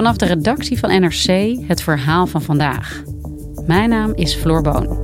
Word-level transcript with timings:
Vanaf 0.00 0.16
de 0.16 0.26
redactie 0.26 0.78
van 0.78 1.00
NRC 1.00 1.56
het 1.66 1.82
verhaal 1.82 2.26
van 2.26 2.42
vandaag. 2.42 3.02
Mijn 3.66 3.88
naam 3.88 4.12
is 4.14 4.34
Floor 4.34 4.62
Boon. 4.62 4.98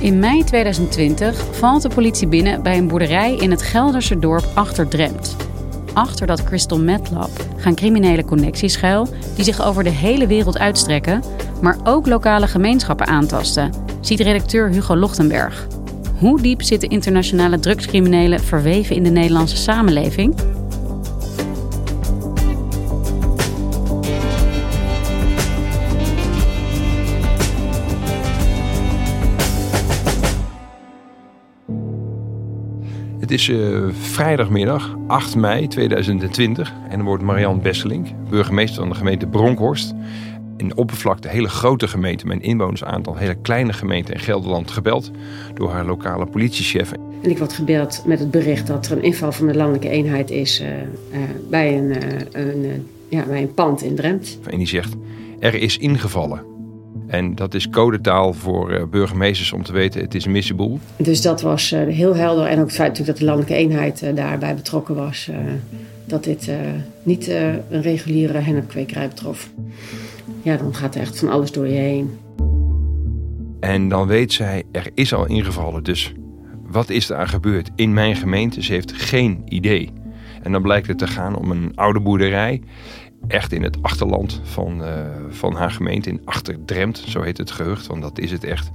In 0.00 0.18
mei 0.18 0.44
2020 0.44 1.44
valt 1.56 1.82
de 1.82 1.88
politie 1.88 2.28
binnen 2.28 2.62
bij 2.62 2.78
een 2.78 2.88
boerderij 2.88 3.36
in 3.36 3.50
het 3.50 3.62
Gelderse 3.62 4.18
dorp 4.18 4.44
Achterdremt. 4.54 5.36
Achter 5.92 6.26
dat 6.26 6.44
Crystal 6.44 6.80
Meth 6.80 7.10
gaan 7.56 7.74
criminele 7.74 8.24
connecties 8.24 8.72
schuil 8.72 9.08
die 9.34 9.44
zich 9.44 9.62
over 9.62 9.84
de 9.84 9.90
hele 9.90 10.26
wereld 10.26 10.58
uitstrekken, 10.58 11.22
maar 11.62 11.78
ook 11.84 12.06
lokale 12.06 12.46
gemeenschappen 12.46 13.06
aantasten, 13.06 13.85
ziet 14.06 14.20
redacteur 14.20 14.70
Hugo 14.70 14.96
Lochtenberg. 14.96 15.66
Hoe 16.18 16.42
diep 16.42 16.62
zitten 16.62 16.88
internationale 16.88 17.58
drugscriminelen 17.58 18.40
verweven 18.40 18.96
in 18.96 19.02
de 19.02 19.10
Nederlandse 19.10 19.56
samenleving? 19.56 20.34
Het 33.20 33.30
is 33.30 33.48
uh, 33.48 33.88
vrijdagmiddag 33.90 34.96
8 35.06 35.36
mei 35.36 35.66
2020 35.66 36.72
en 36.88 36.96
dan 36.96 37.06
wordt 37.06 37.22
Marianne 37.22 37.60
Besselink, 37.60 38.08
burgemeester 38.28 38.80
van 38.80 38.88
de 38.88 38.94
gemeente 38.94 39.26
Bronkhorst, 39.26 39.94
in 40.56 40.68
de 40.68 40.74
oppervlakte 40.74 41.28
hele 41.28 41.48
grote 41.48 41.88
gemeente 41.88 42.26
met 42.26 42.36
een 42.36 42.42
inwonersaantal, 42.42 43.16
hele 43.16 43.36
kleine 43.42 43.72
gemeente 43.72 44.12
in 44.12 44.18
Gelderland 44.18 44.70
gebeld 44.70 45.10
door 45.54 45.70
haar 45.70 45.84
lokale 45.84 46.26
politiechef. 46.26 46.92
En 47.22 47.30
ik 47.30 47.38
word 47.38 47.52
gebeld 47.52 48.02
met 48.06 48.18
het 48.18 48.30
bericht 48.30 48.66
dat 48.66 48.86
er 48.86 48.96
een 48.96 49.02
inval 49.02 49.32
van 49.32 49.46
de 49.46 49.54
landelijke 49.54 49.88
eenheid 49.88 50.30
is 50.30 50.60
uh, 50.60 50.68
uh, 50.68 51.18
bij, 51.50 51.78
een, 51.78 51.96
een 52.32 52.86
ja, 53.08 53.24
bij 53.24 53.42
een 53.42 53.54
pand 53.54 53.82
in 53.82 53.94
Drent. 53.94 54.38
En 54.50 54.58
die 54.58 54.66
zegt, 54.66 54.94
er 55.40 55.54
is 55.54 55.78
ingevallen. 55.78 56.42
En 57.06 57.34
dat 57.34 57.54
is 57.54 57.70
codetaal 57.70 58.32
voor 58.32 58.88
burgemeesters 58.90 59.52
om 59.52 59.62
te 59.62 59.72
weten, 59.72 60.00
het 60.00 60.14
is 60.14 60.24
een 60.24 60.32
missieboel. 60.32 60.78
Dus 60.96 61.22
dat 61.22 61.40
was 61.40 61.70
heel 61.70 62.16
helder. 62.16 62.46
En 62.46 62.58
ook 62.58 62.66
het 62.66 62.74
feit 62.74 62.88
natuurlijk 62.88 63.18
dat 63.18 63.18
de 63.18 63.24
landelijke 63.24 63.64
eenheid 63.64 64.16
daarbij 64.16 64.54
betrokken 64.54 64.94
was. 64.94 65.30
dat 66.04 66.24
dit 66.24 66.50
niet 67.02 67.28
een 67.70 67.82
reguliere 67.82 68.38
hennepkwekerij 68.38 69.08
betrof. 69.08 69.50
Ja, 70.46 70.56
dan 70.56 70.74
gaat 70.74 70.94
er 70.94 71.00
echt 71.00 71.18
van 71.18 71.28
alles 71.28 71.52
door 71.52 71.66
je 71.66 71.74
heen. 71.74 72.18
En 73.60 73.88
dan 73.88 74.06
weet 74.06 74.32
zij, 74.32 74.64
er 74.72 74.90
is 74.94 75.14
al 75.14 75.26
ingevallen. 75.26 75.82
Dus 75.82 76.12
wat 76.62 76.90
is 76.90 77.10
er 77.10 77.28
gebeurd 77.28 77.70
in 77.74 77.92
mijn 77.92 78.16
gemeente? 78.16 78.62
Ze 78.62 78.72
heeft 78.72 78.92
geen 78.92 79.42
idee. 79.44 79.92
En 80.42 80.52
dan 80.52 80.62
blijkt 80.62 80.86
het 80.86 80.98
te 80.98 81.06
gaan 81.06 81.36
om 81.36 81.50
een 81.50 81.72
oude 81.74 82.00
boerderij 82.00 82.62
echt 83.28 83.52
in 83.52 83.62
het 83.62 83.82
achterland 83.82 84.40
van, 84.44 84.82
uh, 84.82 84.88
van 85.28 85.54
haar 85.54 85.70
gemeente, 85.70 86.10
in 86.10 86.20
Achterdremt, 86.24 86.98
zo 86.98 87.22
heet 87.22 87.38
het 87.38 87.50
gehucht, 87.50 87.86
want 87.86 88.02
dat 88.02 88.18
is 88.18 88.30
het 88.30 88.44
echt. 88.44 88.70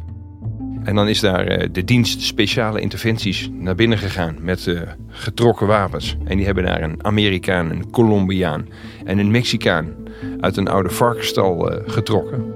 En 0.84 0.96
dan 0.96 1.08
is 1.08 1.19
daar 1.19 1.62
uh, 1.62 1.68
de 1.72 1.84
dienst 1.84 2.22
speciale 2.22 2.80
interventies 2.80 3.50
naar 3.53 3.75
binnen 3.75 3.97
gegaan 3.97 4.36
met 4.40 4.66
uh, 4.66 4.81
getrokken 5.08 5.68
wapens. 5.68 6.18
En 6.25 6.38
die 6.38 6.46
hebben 6.46 6.64
daar 6.64 6.81
een 6.81 7.06
Amerikaan, 7.06 7.69
een 7.69 7.90
Colombiaan 7.90 8.68
en 9.06 9.18
een 9.18 9.31
Mexicaan 9.31 9.94
uit 10.40 10.58
een 10.58 10.68
oude 10.68 10.90
varkensstal 10.90 11.72
getrokken. 11.86 12.53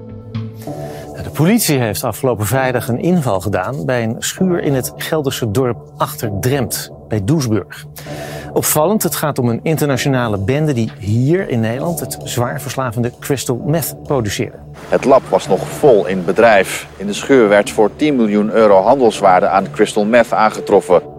De 1.22 1.30
politie 1.32 1.78
heeft 1.78 2.04
afgelopen 2.04 2.46
vrijdag 2.46 2.88
een 2.88 3.00
inval 3.00 3.40
gedaan 3.40 3.86
bij 3.86 4.02
een 4.02 4.16
schuur 4.18 4.62
in 4.62 4.74
het 4.74 4.92
Gelderse 4.96 5.50
dorp 5.50 5.92
Achterdremt 5.96 6.95
bij 7.08 7.24
Doesburg. 7.24 7.86
Opvallend, 8.52 9.02
het 9.02 9.16
gaat 9.16 9.38
om 9.38 9.48
een 9.48 9.60
internationale 9.62 10.38
bende 10.38 10.72
die 10.72 10.92
hier 10.98 11.48
in 11.48 11.60
Nederland 11.60 12.00
het 12.00 12.18
zwaar 12.24 12.60
verslavende 12.60 13.12
crystal 13.20 13.62
meth 13.66 13.96
produceerde. 14.02 14.56
Het 14.88 15.04
lab 15.04 15.22
was 15.28 15.48
nog 15.48 15.68
vol 15.68 16.06
in 16.06 16.24
bedrijf. 16.24 16.88
In 16.96 17.06
de 17.06 17.12
schuur 17.12 17.48
werd 17.48 17.70
voor 17.70 17.90
10 17.96 18.16
miljoen 18.16 18.50
euro 18.50 18.76
handelswaarde 18.76 19.48
aan 19.48 19.70
crystal 19.70 20.04
meth 20.04 20.32
aangetroffen. 20.32 21.15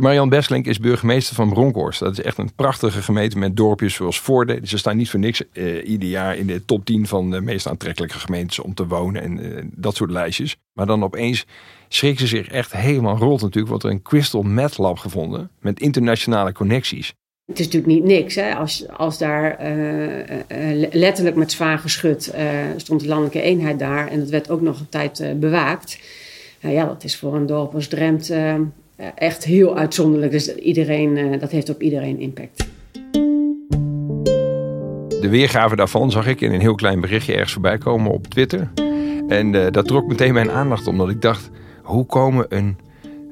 Marian 0.00 0.28
Besselink 0.28 0.66
is 0.66 0.78
burgemeester 0.78 1.34
van 1.34 1.48
Bronkhorst. 1.48 2.00
Dat 2.00 2.12
is 2.12 2.24
echt 2.24 2.38
een 2.38 2.54
prachtige 2.54 3.02
gemeente 3.02 3.38
met 3.38 3.56
dorpjes 3.56 3.94
zoals 3.94 4.20
Voorde. 4.20 4.60
Ze 4.64 4.78
staan 4.78 4.96
niet 4.96 5.10
voor 5.10 5.20
niks 5.20 5.42
uh, 5.52 5.88
ieder 5.88 6.08
jaar 6.08 6.36
in 6.36 6.46
de 6.46 6.64
top 6.64 6.84
10 6.84 7.06
van 7.06 7.30
de 7.30 7.40
meest 7.40 7.68
aantrekkelijke 7.68 8.18
gemeentes 8.18 8.58
om 8.58 8.74
te 8.74 8.86
wonen 8.86 9.22
en 9.22 9.44
uh, 9.44 9.62
dat 9.64 9.96
soort 9.96 10.10
lijstjes. 10.10 10.56
Maar 10.72 10.86
dan 10.86 11.04
opeens 11.04 11.46
schrikt 11.88 12.18
ze 12.18 12.26
zich 12.26 12.48
echt 12.48 12.72
helemaal 12.72 13.16
rot 13.16 13.40
natuurlijk, 13.40 13.70
want 13.70 13.82
er 13.82 13.90
een 13.90 14.02
Crystal 14.02 14.42
Meth 14.42 14.78
Lab 14.78 14.98
gevonden 14.98 15.50
met 15.60 15.80
internationale 15.80 16.52
connecties. 16.52 17.14
Het 17.46 17.58
is 17.58 17.64
natuurlijk 17.64 17.92
niet 17.92 18.04
niks. 18.04 18.34
Hè? 18.34 18.54
Als, 18.54 18.88
als 18.88 19.18
daar 19.18 19.76
uh, 19.76 20.88
letterlijk 20.92 21.36
met 21.36 21.52
zwaar 21.52 21.78
geschut 21.78 22.34
stond 22.76 23.00
de 23.00 23.06
landelijke 23.06 23.42
eenheid 23.42 23.78
daar 23.78 24.08
en 24.08 24.18
dat 24.18 24.28
werd 24.28 24.50
ook 24.50 24.60
nog 24.60 24.80
een 24.80 24.88
tijd 24.88 25.40
bewaakt. 25.40 25.98
Nou 26.60 26.74
ja, 26.74 26.86
dat 26.86 27.04
is 27.04 27.16
voor 27.16 27.34
een 27.34 27.46
dorp 27.46 27.74
als 27.74 27.88
Dremt 27.88 28.30
echt 29.14 29.44
heel 29.44 29.76
uitzonderlijk. 29.76 30.32
Dus 30.32 30.54
iedereen, 30.54 31.38
dat 31.38 31.50
heeft 31.50 31.68
op 31.68 31.82
iedereen 31.82 32.18
impact. 32.18 32.70
De 35.20 35.28
weergave 35.28 35.76
daarvan 35.76 36.10
zag 36.10 36.26
ik 36.26 36.40
in 36.40 36.52
een 36.52 36.60
heel 36.60 36.74
klein 36.74 37.00
berichtje 37.00 37.32
ergens 37.32 37.52
voorbij 37.52 37.78
komen 37.78 38.12
op 38.12 38.26
Twitter. 38.26 38.70
En 39.28 39.72
dat 39.72 39.86
trok 39.86 40.06
meteen 40.06 40.32
mijn 40.32 40.50
aandacht 40.50 40.86
omdat 40.86 41.10
ik 41.10 41.22
dacht 41.22 41.50
hoe 41.82 42.06
komen 42.06 42.46
een 42.48 42.76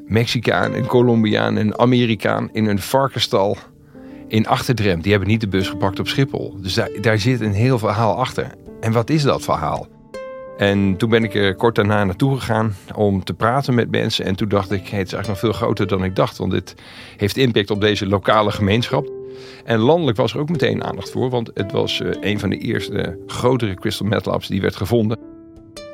Mexicaan, 0.06 0.75
een 0.75 0.87
Colombiaan, 0.87 1.56
een 1.56 1.78
Amerikaan 1.78 2.48
in 2.53 2.66
een 2.66 2.78
varkenstal 2.78 3.56
in 4.28 4.47
Achterdrem? 4.47 5.00
Die 5.00 5.10
hebben 5.10 5.28
niet 5.28 5.41
de 5.41 5.48
bus 5.48 5.69
gepakt 5.69 5.98
op 5.98 6.09
Schiphol. 6.09 6.56
Dus 6.60 6.78
daar 7.00 7.19
zit 7.19 7.41
een 7.41 7.53
heel 7.53 7.78
verhaal 7.78 8.16
achter. 8.16 8.54
En 8.80 8.92
wat 8.92 9.10
is 9.10 9.22
dat 9.22 9.42
verhaal? 9.42 9.86
En 10.60 10.97
toen 10.97 11.10
ben 11.10 11.24
ik 11.24 11.34
er 11.34 11.54
kort 11.54 11.74
daarna 11.74 12.04
naartoe 12.04 12.39
gegaan 12.39 12.74
om 12.95 13.24
te 13.24 13.34
praten 13.34 13.74
met 13.74 13.91
mensen. 13.91 14.24
En 14.24 14.36
toen 14.36 14.48
dacht 14.48 14.71
ik, 14.71 14.78
het 14.78 15.07
is 15.07 15.12
eigenlijk 15.12 15.27
nog 15.27 15.39
veel 15.39 15.53
groter 15.53 15.86
dan 15.86 16.04
ik 16.04 16.16
dacht. 16.16 16.39
Want 16.39 16.51
dit 16.51 16.74
heeft 17.16 17.36
impact 17.36 17.71
op 17.71 17.80
deze 17.80 18.07
lokale 18.07 18.51
gemeenschap. 18.51 19.10
En 19.65 19.78
landelijk 19.78 20.16
was 20.16 20.33
er 20.33 20.41
ook 20.41 20.48
meteen 20.48 20.84
aandacht 20.84 21.10
voor. 21.10 21.30
Want 21.30 21.51
het 21.54 21.72
was 21.72 22.01
uh, 22.01 22.10
een 22.21 22.39
van 22.39 22.51
de 22.51 22.57
eerste 22.57 23.18
grotere 23.27 23.74
crystal 23.74 24.07
meth 24.07 24.27
labs 24.27 24.48
die 24.48 24.60
werd 24.60 24.77
gevonden. 24.77 25.18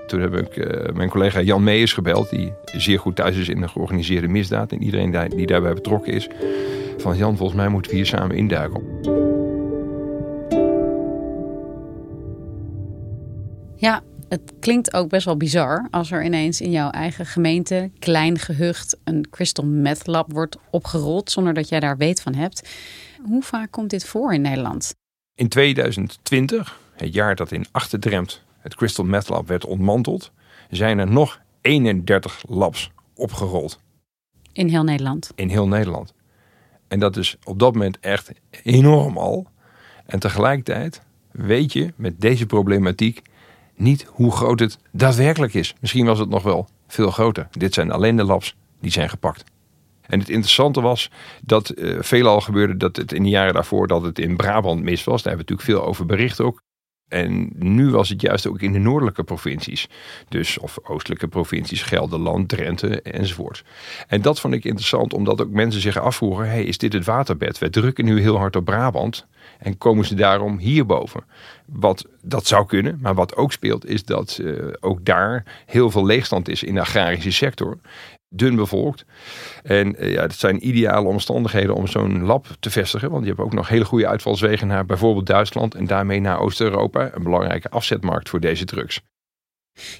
Toen 0.06 0.20
heb 0.20 0.36
ik 0.36 0.56
uh, 0.56 0.94
mijn 0.94 1.08
collega 1.08 1.40
Jan 1.40 1.64
Meijers 1.64 1.92
gebeld, 1.92 2.30
die 2.30 2.52
zeer 2.64 2.98
goed 2.98 3.16
thuis 3.16 3.36
is 3.36 3.48
in 3.48 3.60
de 3.60 3.68
georganiseerde 3.68 4.28
misdaad 4.28 4.72
en 4.72 4.82
iedereen 4.82 5.28
die 5.28 5.46
daarbij 5.46 5.74
betrokken 5.74 6.12
is. 6.12 6.28
Van 6.96 7.16
Jan, 7.16 7.36
volgens 7.36 7.58
mij 7.58 7.68
moeten 7.68 7.90
we 7.90 7.96
hier 7.96 8.06
samen 8.06 8.36
induiken. 8.36 8.82
Ja, 13.76 14.02
het 14.28 14.52
klinkt 14.60 14.94
ook 14.94 15.08
best 15.08 15.24
wel 15.24 15.36
bizar 15.36 15.88
als 15.90 16.10
er 16.10 16.24
ineens 16.24 16.60
in 16.60 16.70
jouw 16.70 16.90
eigen 16.90 17.26
gemeente, 17.26 17.90
klein 17.98 18.38
gehucht, 18.38 18.96
een 19.04 19.26
crystal 19.30 19.64
meth 19.64 20.06
lab 20.06 20.32
wordt 20.32 20.56
opgerold 20.70 21.30
zonder 21.30 21.54
dat 21.54 21.68
jij 21.68 21.80
daar 21.80 21.96
weet 21.96 22.22
van 22.22 22.34
hebt. 22.34 22.68
Hoe 23.22 23.42
vaak 23.42 23.70
komt 23.70 23.90
dit 23.90 24.04
voor 24.04 24.34
in 24.34 24.40
Nederland? 24.40 24.94
In 25.34 25.48
2020 25.48 26.80
het 26.96 27.14
jaar 27.14 27.34
dat 27.34 27.52
in 27.52 27.66
Achterdremt 27.72 28.44
het 28.58 28.74
Crystal 28.74 29.04
Meth 29.04 29.28
Lab 29.28 29.48
werd 29.48 29.64
ontmanteld, 29.64 30.32
zijn 30.70 30.98
er 30.98 31.10
nog 31.10 31.40
31 31.60 32.44
labs 32.48 32.90
opgerold 33.14 33.80
In 34.52 34.68
heel 34.68 34.84
Nederland. 34.84 35.32
in 35.34 35.48
heel 35.48 35.68
Nederland. 35.68 36.14
En 36.88 36.98
dat 36.98 37.16
is 37.16 37.36
op 37.44 37.58
dat 37.58 37.72
moment 37.72 38.00
echt 38.00 38.32
enorm 38.62 39.18
al. 39.18 39.46
En 40.06 40.18
tegelijkertijd 40.18 41.02
weet 41.30 41.72
je 41.72 41.92
met 41.96 42.20
deze 42.20 42.46
problematiek 42.46 43.22
niet 43.76 44.06
hoe 44.08 44.32
groot 44.32 44.60
het 44.60 44.78
daadwerkelijk 44.90 45.54
is. 45.54 45.74
Misschien 45.80 46.06
was 46.06 46.18
het 46.18 46.28
nog 46.28 46.42
wel 46.42 46.68
veel 46.86 47.10
groter. 47.10 47.48
Dit 47.50 47.74
zijn 47.74 47.90
alleen 47.90 48.16
de 48.16 48.24
labs 48.24 48.56
die 48.80 48.90
zijn 48.90 49.08
gepakt. 49.08 49.44
En 50.06 50.18
het 50.18 50.28
interessante 50.28 50.80
was 50.80 51.10
dat 51.42 51.68
eh 51.70 51.96
veelal 52.00 52.40
gebeurde 52.40 52.76
dat 52.76 52.96
het 52.96 53.12
in 53.12 53.22
de 53.22 53.28
jaren 53.28 53.54
daarvoor 53.54 53.86
dat 53.86 54.02
het 54.02 54.18
in 54.18 54.36
Brabant 54.36 54.82
mis 54.82 55.04
was. 55.04 55.22
Daar 55.22 55.32
hebben 55.32 55.46
we 55.46 55.52
natuurlijk 55.52 55.78
veel 55.78 55.88
over 55.88 56.06
bericht 56.06 56.40
ook. 56.40 56.64
En 57.08 57.50
nu 57.54 57.90
was 57.90 58.08
het 58.08 58.20
juist 58.20 58.46
ook 58.46 58.60
in 58.60 58.72
de 58.72 58.78
noordelijke 58.78 59.24
provincies. 59.24 59.88
Dus 60.28 60.58
of 60.58 60.78
oostelijke 60.82 61.28
provincies, 61.28 61.82
Gelderland, 61.82 62.48
Drenthe 62.48 63.02
enzovoort. 63.02 63.64
En 64.06 64.22
dat 64.22 64.40
vond 64.40 64.54
ik 64.54 64.64
interessant 64.64 65.14
omdat 65.14 65.40
ook 65.40 65.50
mensen 65.50 65.80
zich 65.80 65.98
afvroegen. 65.98 66.48
Hey, 66.48 66.64
is 66.64 66.78
dit 66.78 66.92
het 66.92 67.04
waterbed? 67.04 67.58
We 67.58 67.70
drukken 67.70 68.04
nu 68.04 68.20
heel 68.20 68.36
hard 68.36 68.56
op 68.56 68.64
Brabant. 68.64 69.26
En 69.58 69.78
komen 69.78 70.04
ze 70.04 70.14
daarom 70.14 70.58
hierboven? 70.58 71.24
Wat 71.66 72.06
dat 72.22 72.46
zou 72.46 72.66
kunnen, 72.66 72.98
maar 73.00 73.14
wat 73.14 73.36
ook 73.36 73.52
speelt 73.52 73.86
is 73.86 74.04
dat 74.04 74.40
eh, 74.44 74.52
ook 74.80 75.04
daar 75.04 75.44
heel 75.66 75.90
veel 75.90 76.06
leegstand 76.06 76.48
is 76.48 76.62
in 76.62 76.74
de 76.74 76.80
agrarische 76.80 77.30
sector. 77.30 77.78
Dun 78.28 78.56
bevolkt. 78.56 79.04
En 79.62 79.96
eh, 79.96 80.12
ja, 80.12 80.22
het 80.22 80.34
zijn 80.34 80.68
ideale 80.68 81.08
omstandigheden 81.08 81.74
om 81.74 81.86
zo'n 81.86 82.22
lab 82.22 82.46
te 82.60 82.70
vestigen. 82.70 83.10
Want 83.10 83.22
je 83.22 83.28
hebt 83.28 83.42
ook 83.42 83.52
nog 83.52 83.68
hele 83.68 83.84
goede 83.84 84.08
uitvalswegen 84.08 84.66
naar 84.66 84.86
bijvoorbeeld 84.86 85.26
Duitsland 85.26 85.74
en 85.74 85.86
daarmee 85.86 86.20
naar 86.20 86.40
Oost-Europa. 86.40 87.10
Een 87.14 87.22
belangrijke 87.22 87.70
afzetmarkt 87.70 88.28
voor 88.28 88.40
deze 88.40 88.64
drugs. 88.64 89.00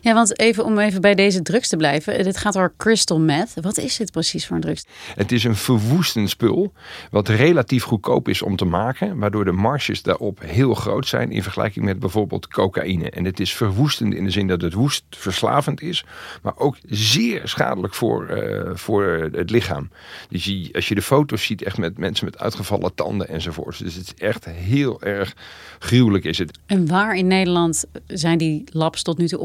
Ja, 0.01 0.15
want 0.15 0.39
even 0.39 0.65
om 0.65 0.79
even 0.79 1.01
bij 1.01 1.15
deze 1.15 1.43
drugs 1.43 1.69
te 1.69 1.77
blijven. 1.77 2.25
Dit 2.25 2.37
gaat 2.37 2.57
over 2.57 2.73
crystal 2.77 3.21
meth. 3.21 3.55
Wat 3.61 3.79
is 3.79 3.97
dit 3.97 4.13
precies 4.13 4.47
voor 4.47 4.57
een 4.57 4.63
drugs? 4.63 4.85
Het 5.15 5.33
is 5.33 5.45
een 5.45 5.57
verwoestend 5.57 6.31
spul 6.31 6.73
wat 7.11 7.29
relatief 7.29 7.83
goedkoop 7.83 8.29
is 8.29 8.43
om 8.43 8.57
te 8.57 8.65
maken, 8.65 9.19
waardoor 9.19 9.45
de 9.45 9.53
marges 9.53 10.03
daarop 10.03 10.41
heel 10.45 10.75
groot 10.75 11.07
zijn 11.07 11.31
in 11.31 11.43
vergelijking 11.43 11.85
met 11.85 11.99
bijvoorbeeld 11.99 12.49
cocaïne. 12.49 13.11
En 13.11 13.25
het 13.25 13.41
is 13.41 13.53
verwoestend 13.53 14.15
in 14.15 14.25
de 14.25 14.31
zin 14.31 14.47
dat 14.47 14.61
het 14.61 14.73
woest 14.73 15.05
verslavend 15.11 15.83
is, 15.83 16.05
maar 16.43 16.57
ook 16.57 16.77
zeer 16.87 17.41
schadelijk 17.45 17.95
voor, 17.95 18.27
eh, 18.27 18.71
voor 18.75 19.05
het 19.33 19.51
lichaam. 19.51 19.91
Dus 20.29 20.45
je, 20.45 20.69
als 20.73 20.89
je 20.89 20.95
de 20.95 21.03
foto's 21.03 21.45
ziet, 21.45 21.63
echt 21.63 21.79
met 21.79 21.99
mensen 21.99 22.25
met 22.25 22.39
uitgevallen 22.39 22.95
tanden 22.95 23.29
enzovoort. 23.29 23.79
Dus 23.79 23.95
het 23.95 24.05
is 24.07 24.15
echt 24.15 24.45
heel 24.45 25.03
erg 25.03 25.35
gruwelijk 25.79 26.25
is 26.25 26.39
het. 26.39 26.59
En 26.67 26.87
waar 26.87 27.15
in 27.15 27.27
Nederland 27.27 27.85
zijn 28.07 28.39
die 28.39 28.65
labs 28.73 29.03
tot 29.03 29.19
nu 29.19 29.29
toe 29.29 29.39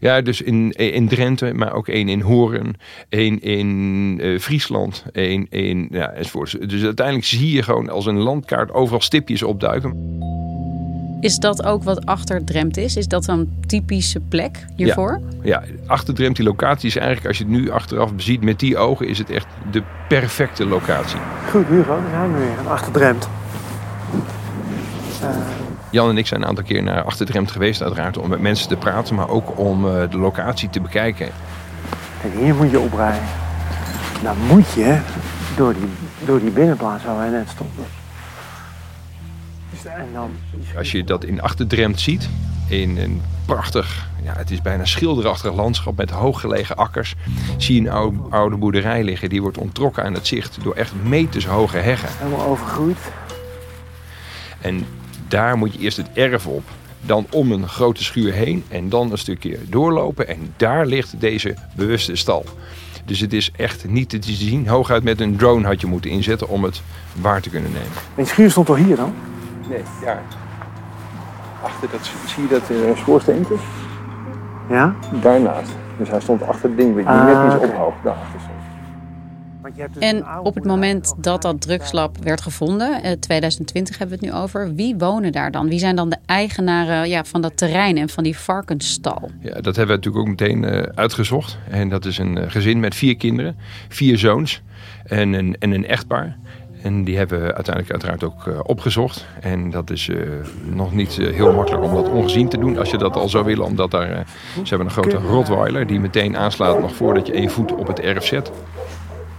Ja, 0.00 0.20
dus 0.20 0.42
in, 0.42 0.72
in 0.72 1.08
Drenthe, 1.08 1.54
maar 1.54 1.72
ook 1.72 1.88
één 1.88 2.08
in 2.08 2.20
Hoorn, 2.20 2.76
één 3.08 3.40
in 3.40 4.18
eh, 4.22 4.38
Friesland, 4.38 5.04
één 5.12 5.46
in, 5.50 5.88
ja, 5.90 6.10
enzovoort. 6.10 6.68
Dus 6.70 6.84
uiteindelijk 6.84 7.26
zie 7.26 7.52
je 7.52 7.62
gewoon 7.62 7.88
als 7.88 8.06
een 8.06 8.18
landkaart 8.18 8.72
overal 8.72 9.00
stipjes 9.00 9.42
opduiken. 9.42 10.18
Is 11.20 11.36
dat 11.36 11.64
ook 11.64 11.82
wat 11.82 12.06
achter 12.06 12.44
Dremt 12.44 12.76
is? 12.76 12.96
Is 12.96 13.08
dat 13.08 13.28
een 13.28 13.52
typische 13.66 14.20
plek 14.20 14.66
hiervoor? 14.76 15.20
Ja, 15.42 15.62
achter 15.86 16.14
Drempt, 16.14 16.36
die 16.36 16.46
locatie 16.46 16.88
is 16.88 16.96
eigenlijk, 16.96 17.26
als 17.26 17.38
je 17.38 17.44
het 17.44 17.52
nu 17.52 17.70
achteraf 17.70 18.10
ziet 18.16 18.42
met 18.42 18.58
die 18.58 18.76
ogen, 18.76 19.08
is 19.08 19.18
het 19.18 19.30
echt 19.30 19.46
de 19.70 19.82
perfecte 20.08 20.66
locatie. 20.66 21.20
Goed, 21.50 21.66
Hugo, 21.66 22.00
daar 22.00 22.10
zijn 22.10 22.32
we 22.32 22.38
weer. 22.38 22.58
Een 22.58 22.66
achterdremt. 22.66 23.28
Jan 25.90 26.08
en 26.08 26.18
ik 26.18 26.26
zijn 26.26 26.42
een 26.42 26.48
aantal 26.48 26.64
keer 26.64 26.82
naar 26.82 27.02
Achterdremt 27.02 27.50
geweest, 27.50 27.82
uiteraard 27.82 28.18
om 28.18 28.28
met 28.28 28.40
mensen 28.40 28.68
te 28.68 28.76
praten, 28.76 29.14
maar 29.14 29.28
ook 29.28 29.58
om 29.58 29.88
eh, 29.88 30.10
de 30.10 30.18
locatie 30.18 30.70
te 30.70 30.80
bekijken. 30.80 31.28
Kijk, 32.20 32.34
hier 32.34 32.54
moet 32.54 32.70
je 32.70 32.78
oprijden. 32.78 33.28
Dan 34.22 34.36
moet 34.46 34.72
je 34.72 35.00
door 35.56 35.74
die, 35.74 35.88
door 36.24 36.40
die 36.40 36.50
binnenplaats 36.50 37.04
waar 37.04 37.16
wij 37.16 37.28
net 37.28 37.48
stonden. 37.48 37.84
En 39.84 40.08
dan... 40.12 40.30
Als 40.76 40.92
je 40.92 41.04
dat 41.04 41.24
in 41.24 41.42
Achterdremt 41.42 42.00
ziet, 42.00 42.28
in 42.68 42.98
een 42.98 43.22
prachtig, 43.44 44.08
ja, 44.22 44.32
het 44.36 44.50
is 44.50 44.62
bijna 44.62 44.84
schilderachtig 44.84 45.54
landschap 45.54 45.96
met 45.96 46.10
hooggelegen 46.10 46.76
akkers, 46.76 47.14
zie 47.56 47.74
je 47.74 47.88
een 47.88 47.94
oude, 47.94 48.18
oude 48.30 48.56
boerderij 48.56 49.04
liggen. 49.04 49.28
Die 49.28 49.42
wordt 49.42 49.58
onttrokken 49.58 50.04
aan 50.04 50.14
het 50.14 50.26
zicht 50.26 50.58
door 50.62 50.74
echt 50.74 50.92
metershoge 51.02 51.76
heggen. 51.76 52.08
Helemaal 52.18 52.46
overgroeid. 52.46 52.98
En 54.60 54.86
daar 55.30 55.56
moet 55.58 55.72
je 55.72 55.78
eerst 55.78 55.96
het 55.96 56.08
erf 56.12 56.46
op, 56.46 56.62
dan 57.00 57.26
om 57.30 57.52
een 57.52 57.68
grote 57.68 58.04
schuur 58.04 58.32
heen 58.32 58.64
en 58.68 58.88
dan 58.88 59.10
een 59.10 59.18
stukje 59.18 59.58
doorlopen. 59.68 60.28
En 60.28 60.52
daar 60.56 60.86
ligt 60.86 61.20
deze 61.20 61.54
bewuste 61.76 62.16
stal. 62.16 62.44
Dus 63.04 63.20
het 63.20 63.32
is 63.32 63.50
echt 63.56 63.88
niet 63.88 64.08
te 64.08 64.32
zien. 64.32 64.68
Hooguit 64.68 65.02
met 65.04 65.20
een 65.20 65.36
drone 65.36 65.66
had 65.66 65.80
je 65.80 65.86
moeten 65.86 66.10
inzetten 66.10 66.48
om 66.48 66.64
het 66.64 66.82
waar 67.20 67.40
te 67.40 67.50
kunnen 67.50 67.72
nemen. 67.72 67.88
En 67.88 68.14
die 68.14 68.26
schuur 68.26 68.50
stond 68.50 68.68
al 68.68 68.76
hier 68.76 68.96
dan? 68.96 69.14
Nee, 69.68 69.82
ja. 70.04 70.22
Achter 71.62 71.88
dat, 71.90 72.10
zie 72.26 72.42
je 72.42 72.48
dat 72.48 72.70
uh, 72.70 72.96
schoorsteentje? 72.96 73.54
Ja? 74.68 74.94
Daarnaast. 75.22 75.70
Dus 75.98 76.08
hij 76.08 76.20
stond 76.20 76.42
achter 76.42 76.68
het 76.68 76.78
ding, 76.78 76.96
die 76.96 77.06
Ah, 77.06 77.24
net 77.24 77.54
iets 77.54 77.64
ophoog. 77.70 77.94
Daarachter 78.02 78.40
stond. 78.40 78.58
En 79.98 80.24
oude 80.24 80.48
op 80.48 80.54
het 80.54 80.64
moment 80.64 81.14
dat 81.16 81.42
dat 81.42 81.60
drugslab 81.60 82.16
werd 82.22 82.40
gevonden, 82.40 83.02
eh, 83.02 83.12
2020 83.12 83.98
hebben 83.98 84.18
we 84.18 84.26
het 84.26 84.34
nu 84.34 84.40
over, 84.40 84.74
wie 84.74 84.96
wonen 84.98 85.32
daar 85.32 85.50
dan? 85.50 85.68
Wie 85.68 85.78
zijn 85.78 85.96
dan 85.96 86.08
de 86.08 86.16
eigenaren 86.26 87.08
ja, 87.08 87.24
van 87.24 87.40
dat 87.40 87.56
terrein 87.56 87.98
en 87.98 88.08
van 88.08 88.24
die 88.24 88.38
varkensstal? 88.38 89.30
Ja, 89.40 89.60
dat 89.60 89.76
hebben 89.76 89.86
we 89.86 90.06
natuurlijk 90.06 90.16
ook 90.16 90.28
meteen 90.28 90.64
eh, 90.64 90.82
uitgezocht. 90.94 91.58
En 91.68 91.88
dat 91.88 92.04
is 92.04 92.18
een 92.18 92.38
eh, 92.38 92.50
gezin 92.50 92.80
met 92.80 92.94
vier 92.94 93.16
kinderen, 93.16 93.56
vier 93.88 94.18
zoons 94.18 94.62
en 95.04 95.32
een, 95.32 95.56
en 95.58 95.70
een 95.70 95.86
echtpaar. 95.86 96.36
En 96.82 97.04
die 97.04 97.16
hebben 97.16 97.40
we 97.40 97.54
uiteindelijk 97.54 97.90
uiteraard 97.90 98.24
ook 98.24 98.46
eh, 98.46 98.60
opgezocht. 98.62 99.26
En 99.40 99.70
dat 99.70 99.90
is 99.90 100.08
eh, 100.08 100.16
nog 100.64 100.92
niet 100.92 101.18
eh, 101.18 101.34
heel 101.34 101.52
makkelijk 101.52 101.84
om 101.84 101.94
dat 101.94 102.08
ongezien 102.08 102.48
te 102.48 102.58
doen. 102.58 102.78
Als 102.78 102.90
je 102.90 102.98
dat 102.98 103.16
al 103.16 103.28
zou 103.28 103.44
willen, 103.44 103.64
omdat 103.64 103.90
daar, 103.90 104.10
eh, 104.10 104.18
ze 104.52 104.68
hebben 104.68 104.86
een 104.86 104.92
grote 104.92 105.16
Rottweiler 105.16 105.86
die 105.86 106.00
meteen 106.00 106.36
aanslaat 106.36 106.80
nog 106.80 106.94
voordat 106.94 107.26
je 107.26 107.32
één 107.32 107.50
voet 107.50 107.72
op 107.72 107.86
het 107.86 108.00
erf 108.00 108.24
zet. 108.24 108.50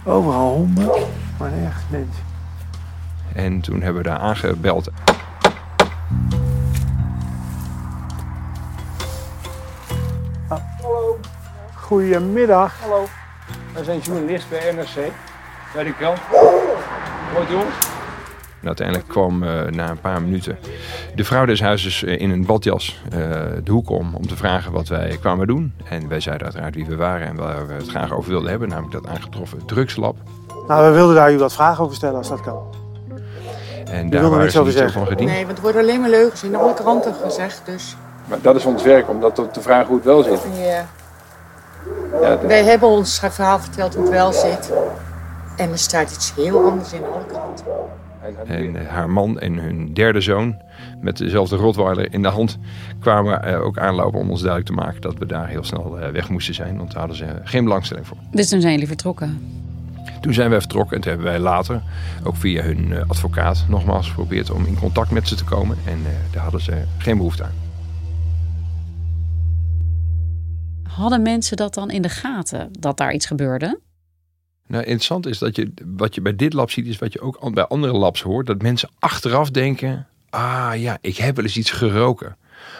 Overal 0.04 0.48
honden, 0.48 0.90
maar 1.38 1.50
nergens 1.50 1.84
mensen. 1.90 2.24
En 3.34 3.60
toen 3.60 3.82
hebben 3.82 4.02
we 4.02 4.08
daar 4.08 4.18
aangebeld. 4.18 4.90
Goedemiddag. 11.74 12.80
Hallo, 12.80 13.06
wij 13.74 13.84
zijn 13.84 13.98
journalist 13.98 14.48
bij 14.48 14.72
NRC, 14.72 15.12
bij 15.74 15.84
de 15.84 15.94
krant. 15.94 16.18
Goed 17.36 17.48
jongens. 17.48 17.74
En 18.60 18.66
uiteindelijk 18.66 19.08
kwam 19.08 19.42
eh, 19.42 19.64
na 19.64 19.90
een 19.90 20.00
paar 20.00 20.22
minuten 20.22 20.58
de 21.14 21.24
vrouw 21.24 21.44
des 21.44 21.60
huizes 21.60 22.04
eh, 22.04 22.20
in 22.20 22.30
een 22.30 22.46
badjas 22.46 23.00
eh, 23.04 23.18
de 23.64 23.70
hoek 23.70 23.90
om 23.90 24.14
om 24.14 24.26
te 24.26 24.36
vragen 24.36 24.72
wat 24.72 24.88
wij 24.88 25.16
kwamen 25.20 25.46
doen. 25.46 25.74
En 25.88 26.08
wij 26.08 26.20
zeiden 26.20 26.44
uiteraard 26.46 26.74
wie 26.74 26.86
we 26.86 26.96
waren 26.96 27.26
en 27.26 27.36
waar 27.36 27.66
we 27.66 27.72
het 27.72 27.88
graag 27.88 28.12
over 28.12 28.30
wilden 28.30 28.50
hebben, 28.50 28.68
namelijk 28.68 28.92
dat 28.92 29.06
aangetroffen 29.06 29.66
drugslab. 29.66 30.16
Nou, 30.68 30.88
we 30.88 30.94
wilden 30.94 31.14
daar 31.14 31.32
u 31.32 31.38
wat 31.38 31.52
vragen 31.52 31.84
over 31.84 31.96
stellen 31.96 32.16
als 32.16 32.28
dat 32.28 32.40
kan. 32.40 32.62
En 33.90 34.10
daar 34.10 34.30
waren 34.30 34.50
ze 34.50 34.58
niet 34.58 34.66
zo 34.66 34.78
zeggen. 34.78 34.92
van 34.92 35.06
gediend. 35.06 35.30
Nee, 35.30 35.44
want 35.46 35.56
er 35.56 35.62
worden 35.62 35.80
alleen 35.82 36.00
maar 36.00 36.10
leugens 36.10 36.42
in 36.42 36.56
alle 36.56 36.74
kranten 36.74 37.14
gezegd. 37.24 37.62
Dus 37.64 37.96
Maar 38.24 38.38
dat 38.42 38.56
is 38.56 38.64
ons 38.64 38.82
werk, 38.82 39.08
om 39.08 39.20
dat 39.20 39.34
te 39.52 39.60
vragen 39.60 39.86
hoe 39.86 39.96
het 39.96 40.04
wel 40.04 40.22
zit. 40.22 40.40
ja. 40.64 40.86
Wij 42.46 42.64
hebben 42.64 42.88
ons 42.88 43.18
verhaal 43.18 43.58
verteld 43.58 43.94
hoe 43.94 44.02
het 44.02 44.12
wel 44.12 44.32
zit. 44.32 44.72
En 45.56 45.70
er 45.70 45.78
staat 45.78 46.10
iets 46.10 46.32
heel 46.36 46.64
anders 46.64 46.92
in 46.92 47.02
alle 47.04 47.24
kranten. 47.26 47.64
En 48.46 48.86
haar 48.86 49.10
man 49.10 49.40
en 49.40 49.58
hun 49.58 49.94
derde 49.94 50.20
zoon, 50.20 50.56
met 51.00 51.16
dezelfde 51.16 51.56
Rottweiler 51.56 52.12
in 52.12 52.22
de 52.22 52.28
hand, 52.28 52.58
kwamen 53.00 53.42
eh, 53.42 53.64
ook 53.64 53.78
aanlopen 53.78 54.20
om 54.20 54.30
ons 54.30 54.42
duidelijk 54.42 54.70
te 54.70 54.84
maken 54.84 55.00
dat 55.00 55.18
we 55.18 55.26
daar 55.26 55.48
heel 55.48 55.64
snel 55.64 55.98
eh, 55.98 56.10
weg 56.10 56.28
moesten 56.28 56.54
zijn. 56.54 56.76
Want 56.76 56.90
daar 56.90 56.98
hadden 56.98 57.16
ze 57.16 57.26
geen 57.44 57.64
belangstelling 57.64 58.06
voor. 58.06 58.16
Dus 58.30 58.48
toen 58.48 58.60
zijn 58.60 58.72
jullie 58.72 58.88
vertrokken. 58.88 59.60
Toen 60.22 60.34
zijn 60.34 60.50
wij 60.50 60.58
vertrokken 60.58 60.96
en 60.96 61.02
toen 61.02 61.12
hebben 61.12 61.30
wij 61.30 61.40
later, 61.40 61.82
ook 62.24 62.36
via 62.36 62.62
hun 62.62 62.92
eh, 62.92 63.08
advocaat, 63.08 63.64
nogmaals 63.68 64.08
geprobeerd 64.08 64.50
om 64.50 64.66
in 64.66 64.78
contact 64.78 65.10
met 65.10 65.28
ze 65.28 65.34
te 65.34 65.44
komen. 65.44 65.76
En 65.86 65.98
eh, 66.04 66.32
daar 66.32 66.42
hadden 66.42 66.60
ze 66.60 66.82
geen 66.98 67.16
behoefte 67.16 67.44
aan. 67.44 67.52
Hadden 70.82 71.22
mensen 71.22 71.56
dat 71.56 71.74
dan 71.74 71.90
in 71.90 72.02
de 72.02 72.08
gaten, 72.08 72.68
dat 72.78 72.96
daar 72.96 73.12
iets 73.12 73.26
gebeurde? 73.26 73.80
Nou, 74.72 74.84
interessant 74.84 75.26
is 75.26 75.38
dat 75.38 75.56
je, 75.56 75.72
wat 75.96 76.14
je 76.14 76.20
bij 76.20 76.36
dit 76.36 76.52
lab 76.52 76.70
ziet, 76.70 76.86
is 76.86 76.98
wat 76.98 77.12
je 77.12 77.20
ook 77.20 77.54
bij 77.54 77.66
andere 77.66 77.92
labs 77.92 78.22
hoort. 78.22 78.46
Dat 78.46 78.62
mensen 78.62 78.90
achteraf 78.98 79.50
denken, 79.50 80.06
ah 80.30 80.72
ja, 80.76 80.98
ik 81.00 81.16
heb 81.16 81.36
wel 81.36 81.44
eens 81.44 81.56
iets 81.56 81.70
geroken. 81.70 82.36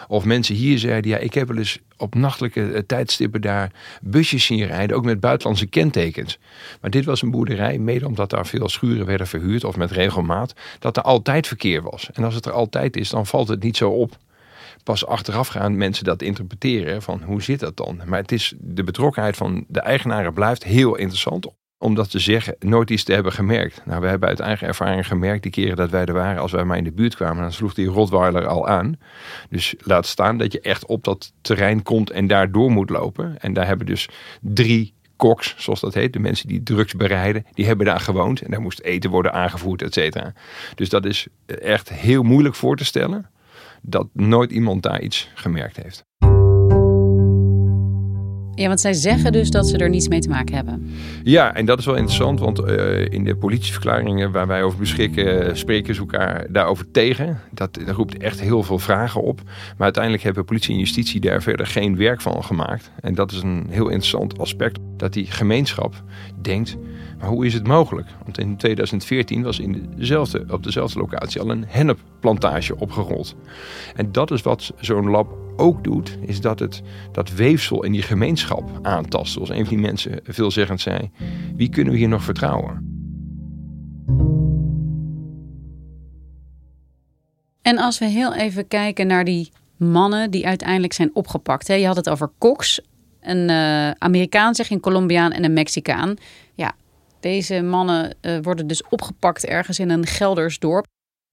Of 0.07 0.25
mensen 0.25 0.55
hier 0.55 0.79
zeiden, 0.79 1.11
ja, 1.11 1.17
ik 1.17 1.33
heb 1.33 1.47
wel 1.47 1.57
eens 1.57 1.79
op 1.97 2.15
nachtelijke 2.15 2.71
eh, 2.71 2.81
tijdstippen 2.87 3.41
daar 3.41 3.71
busjes 4.01 4.45
zien 4.45 4.65
rijden, 4.65 4.95
ook 4.95 5.05
met 5.05 5.19
buitenlandse 5.19 5.65
kentekens. 5.65 6.39
Maar 6.81 6.89
dit 6.89 7.05
was 7.05 7.21
een 7.21 7.31
boerderij, 7.31 7.77
mede 7.77 8.07
omdat 8.07 8.29
daar 8.29 8.47
veel 8.47 8.69
schuren 8.69 9.05
werden 9.05 9.27
verhuurd 9.27 9.63
of 9.63 9.77
met 9.77 9.91
regelmaat, 9.91 10.53
dat 10.79 10.97
er 10.97 11.03
altijd 11.03 11.47
verkeer 11.47 11.81
was. 11.81 12.09
En 12.13 12.23
als 12.23 12.35
het 12.35 12.45
er 12.45 12.51
altijd 12.51 12.97
is, 12.97 13.09
dan 13.09 13.25
valt 13.25 13.47
het 13.47 13.63
niet 13.63 13.77
zo 13.77 13.89
op. 13.89 14.17
pas 14.83 15.05
achteraf 15.05 15.47
gaan 15.47 15.77
mensen 15.77 16.03
dat 16.03 16.21
interpreteren 16.21 17.01
van 17.01 17.21
hoe 17.23 17.41
zit 17.41 17.59
dat 17.59 17.77
dan. 17.77 18.01
Maar 18.05 18.19
het 18.19 18.31
is, 18.31 18.53
de 18.57 18.83
betrokkenheid 18.83 19.37
van 19.37 19.65
de 19.67 19.79
eigenaren 19.79 20.33
blijft 20.33 20.63
heel 20.63 20.95
interessant 20.95 21.47
omdat 21.83 22.11
ze 22.11 22.19
zeggen 22.19 22.55
nooit 22.59 22.89
iets 22.89 23.03
te 23.03 23.13
hebben 23.13 23.31
gemerkt. 23.31 23.81
Nou, 23.85 24.01
we 24.01 24.07
hebben 24.07 24.29
uit 24.29 24.39
eigen 24.39 24.67
ervaring 24.67 25.07
gemerkt 25.07 25.43
die 25.43 25.51
keren 25.51 25.75
dat 25.75 25.89
wij 25.89 26.05
er 26.05 26.13
waren, 26.13 26.41
als 26.41 26.51
wij 26.51 26.63
maar 26.63 26.77
in 26.77 26.83
de 26.83 26.91
buurt 26.91 27.15
kwamen, 27.15 27.41
dan 27.41 27.51
sloeg 27.51 27.73
die 27.73 27.87
Rottweiler 27.87 28.47
al 28.47 28.67
aan. 28.67 28.97
Dus 29.49 29.75
laat 29.77 30.05
staan 30.05 30.37
dat 30.37 30.51
je 30.51 30.61
echt 30.61 30.85
op 30.85 31.03
dat 31.03 31.33
terrein 31.41 31.83
komt 31.83 32.09
en 32.09 32.27
daar 32.27 32.51
door 32.51 32.71
moet 32.71 32.89
lopen. 32.89 33.39
En 33.39 33.53
daar 33.53 33.67
hebben 33.67 33.85
dus 33.85 34.09
drie 34.41 34.93
koks, 35.15 35.55
zoals 35.57 35.79
dat 35.79 35.93
heet, 35.93 36.13
de 36.13 36.19
mensen 36.19 36.47
die 36.47 36.63
drugs 36.63 36.93
bereiden, 36.93 37.45
die 37.53 37.65
hebben 37.65 37.85
daar 37.85 37.99
gewoond 37.99 38.41
en 38.41 38.51
daar 38.51 38.61
moest 38.61 38.79
eten 38.79 39.09
worden 39.09 39.33
aangevoerd, 39.33 39.81
et 39.81 39.93
cetera. 39.93 40.33
Dus 40.75 40.89
dat 40.89 41.05
is 41.05 41.27
echt 41.45 41.89
heel 41.89 42.23
moeilijk 42.23 42.55
voor 42.55 42.77
te 42.77 42.85
stellen 42.85 43.29
dat 43.81 44.07
nooit 44.13 44.51
iemand 44.51 44.83
daar 44.83 45.01
iets 45.01 45.29
gemerkt 45.33 45.75
heeft. 45.75 46.03
Ja, 48.55 48.67
want 48.67 48.79
zij 48.79 48.93
zeggen 48.93 49.31
dus 49.31 49.49
dat 49.49 49.67
ze 49.67 49.77
er 49.77 49.89
niets 49.89 50.07
mee 50.07 50.19
te 50.19 50.29
maken 50.29 50.55
hebben. 50.55 50.91
Ja, 51.23 51.53
en 51.53 51.65
dat 51.65 51.79
is 51.79 51.85
wel 51.85 51.95
interessant, 51.95 52.39
want 52.39 52.59
uh, 52.59 53.05
in 53.05 53.23
de 53.23 53.35
politieverklaringen 53.35 54.31
waar 54.31 54.47
wij 54.47 54.63
over 54.63 54.79
beschikken, 54.79 55.57
spreken 55.57 55.95
ze 55.95 56.01
elkaar 56.01 56.45
daarover 56.49 56.91
tegen. 56.91 57.39
Dat, 57.51 57.73
dat 57.85 57.95
roept 57.95 58.17
echt 58.17 58.41
heel 58.41 58.63
veel 58.63 58.79
vragen 58.79 59.21
op. 59.21 59.41
Maar 59.45 59.83
uiteindelijk 59.83 60.23
hebben 60.23 60.45
politie 60.45 60.73
en 60.73 60.79
justitie 60.79 61.19
daar 61.19 61.41
verder 61.41 61.65
geen 61.65 61.97
werk 61.97 62.21
van 62.21 62.43
gemaakt. 62.43 62.91
En 63.01 63.15
dat 63.15 63.31
is 63.31 63.41
een 63.41 63.65
heel 63.69 63.87
interessant 63.87 64.39
aspect, 64.39 64.79
dat 64.97 65.13
die 65.13 65.25
gemeenschap 65.25 66.03
denkt 66.41 66.77
maar 67.23 67.31
hoe 67.31 67.45
is 67.45 67.53
het 67.53 67.67
mogelijk? 67.67 68.07
Want 68.23 68.39
in 68.39 68.57
2014 68.57 69.43
was 69.43 69.59
in 69.59 69.93
dezelfde, 69.95 70.45
op 70.49 70.63
dezelfde 70.63 70.99
locatie 70.99 71.41
al 71.41 71.49
een 71.49 71.65
hennepplantage 71.67 72.79
opgerold. 72.79 73.35
En 73.95 74.11
dat 74.11 74.31
is 74.31 74.41
wat 74.41 74.73
zo'n 74.79 75.09
lab 75.09 75.42
ook 75.57 75.83
doet, 75.83 76.17
is 76.21 76.41
dat 76.41 76.59
het 76.59 76.81
dat 77.11 77.33
weefsel 77.33 77.83
in 77.83 77.91
die 77.91 78.01
gemeenschap 78.01 78.79
aantast. 78.81 79.33
Zoals 79.33 79.49
een 79.49 79.65
van 79.65 79.75
die 79.75 79.85
mensen 79.85 80.19
veelzeggend 80.23 80.81
zei, 80.81 81.11
wie 81.55 81.69
kunnen 81.69 81.93
we 81.93 81.99
hier 81.99 82.07
nog 82.07 82.23
vertrouwen? 82.23 82.91
En 87.61 87.77
als 87.77 87.99
we 87.99 88.05
heel 88.05 88.33
even 88.33 88.67
kijken 88.67 89.07
naar 89.07 89.23
die 89.23 89.51
mannen 89.77 90.31
die 90.31 90.47
uiteindelijk 90.47 90.93
zijn 90.93 91.15
opgepakt. 91.15 91.67
Hè? 91.67 91.73
Je 91.73 91.85
had 91.85 91.95
het 91.95 92.09
over 92.09 92.31
Cox, 92.37 92.81
een 93.21 93.49
uh, 93.49 93.91
Amerikaan, 93.91 94.55
zeg 94.55 94.69
een 94.69 94.79
Colombiaan 94.79 95.31
en 95.31 95.43
een 95.43 95.53
Mexicaan. 95.53 96.15
Ja, 96.53 96.75
deze 97.19 97.61
mannen 97.61 98.15
uh, 98.21 98.37
worden 98.41 98.67
dus 98.67 98.87
opgepakt 98.89 99.45
ergens 99.45 99.79
in 99.79 99.89
een 99.89 100.05
Gelders 100.05 100.59
dorp. 100.59 100.85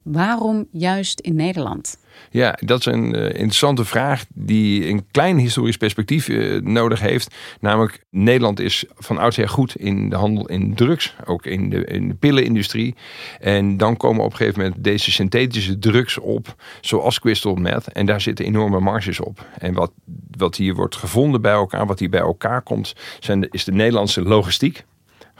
Waarom 0.03 0.67
juist 0.71 1.21
in 1.21 1.35
Nederland? 1.35 1.99
Ja, 2.31 2.59
dat 2.65 2.79
is 2.79 2.85
een 2.85 3.17
uh, 3.17 3.25
interessante 3.25 3.85
vraag 3.85 4.25
die 4.35 4.89
een 4.89 5.07
klein 5.11 5.39
historisch 5.39 5.77
perspectief 5.77 6.29
uh, 6.29 6.61
nodig 6.61 7.01
heeft. 7.01 7.35
Namelijk, 7.61 8.05
Nederland 8.11 8.61
is 8.61 8.85
van 8.95 9.19
oudsher 9.19 9.49
goed 9.49 9.77
in 9.77 10.09
de 10.09 10.17
handel 10.17 10.49
in 10.49 10.75
drugs, 10.75 11.15
ook 11.25 11.47
in 11.47 11.71
de, 11.71 11.85
in 11.85 12.09
de 12.09 12.15
pillenindustrie. 12.15 12.95
En 13.41 13.77
dan 13.77 13.97
komen 13.97 14.25
op 14.25 14.31
een 14.31 14.37
gegeven 14.37 14.61
moment 14.61 14.85
deze 14.85 15.11
synthetische 15.11 15.79
drugs 15.79 16.19
op, 16.19 16.55
zoals 16.81 17.21
crystal 17.21 17.55
meth. 17.55 17.93
En 17.93 18.07
daar 18.07 18.21
zitten 18.21 18.45
enorme 18.45 18.81
marges 18.81 19.21
op. 19.21 19.47
En 19.59 19.75
wat, 19.75 19.93
wat 20.37 20.57
hier 20.57 20.75
wordt 20.75 20.97
gevonden 20.97 21.43
bij 21.43 21.53
elkaar, 21.53 21.87
wat 21.87 21.99
hier 21.99 22.11
bij 22.11 22.21
elkaar 22.21 22.63
komt, 22.63 22.95
zijn 23.21 23.49
is 23.51 23.65
de 23.65 23.73
Nederlandse 23.73 24.23
logistiek 24.23 24.85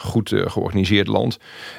goed 0.01 0.31
uh, 0.31 0.51
georganiseerd 0.51 1.07
land. 1.07 1.39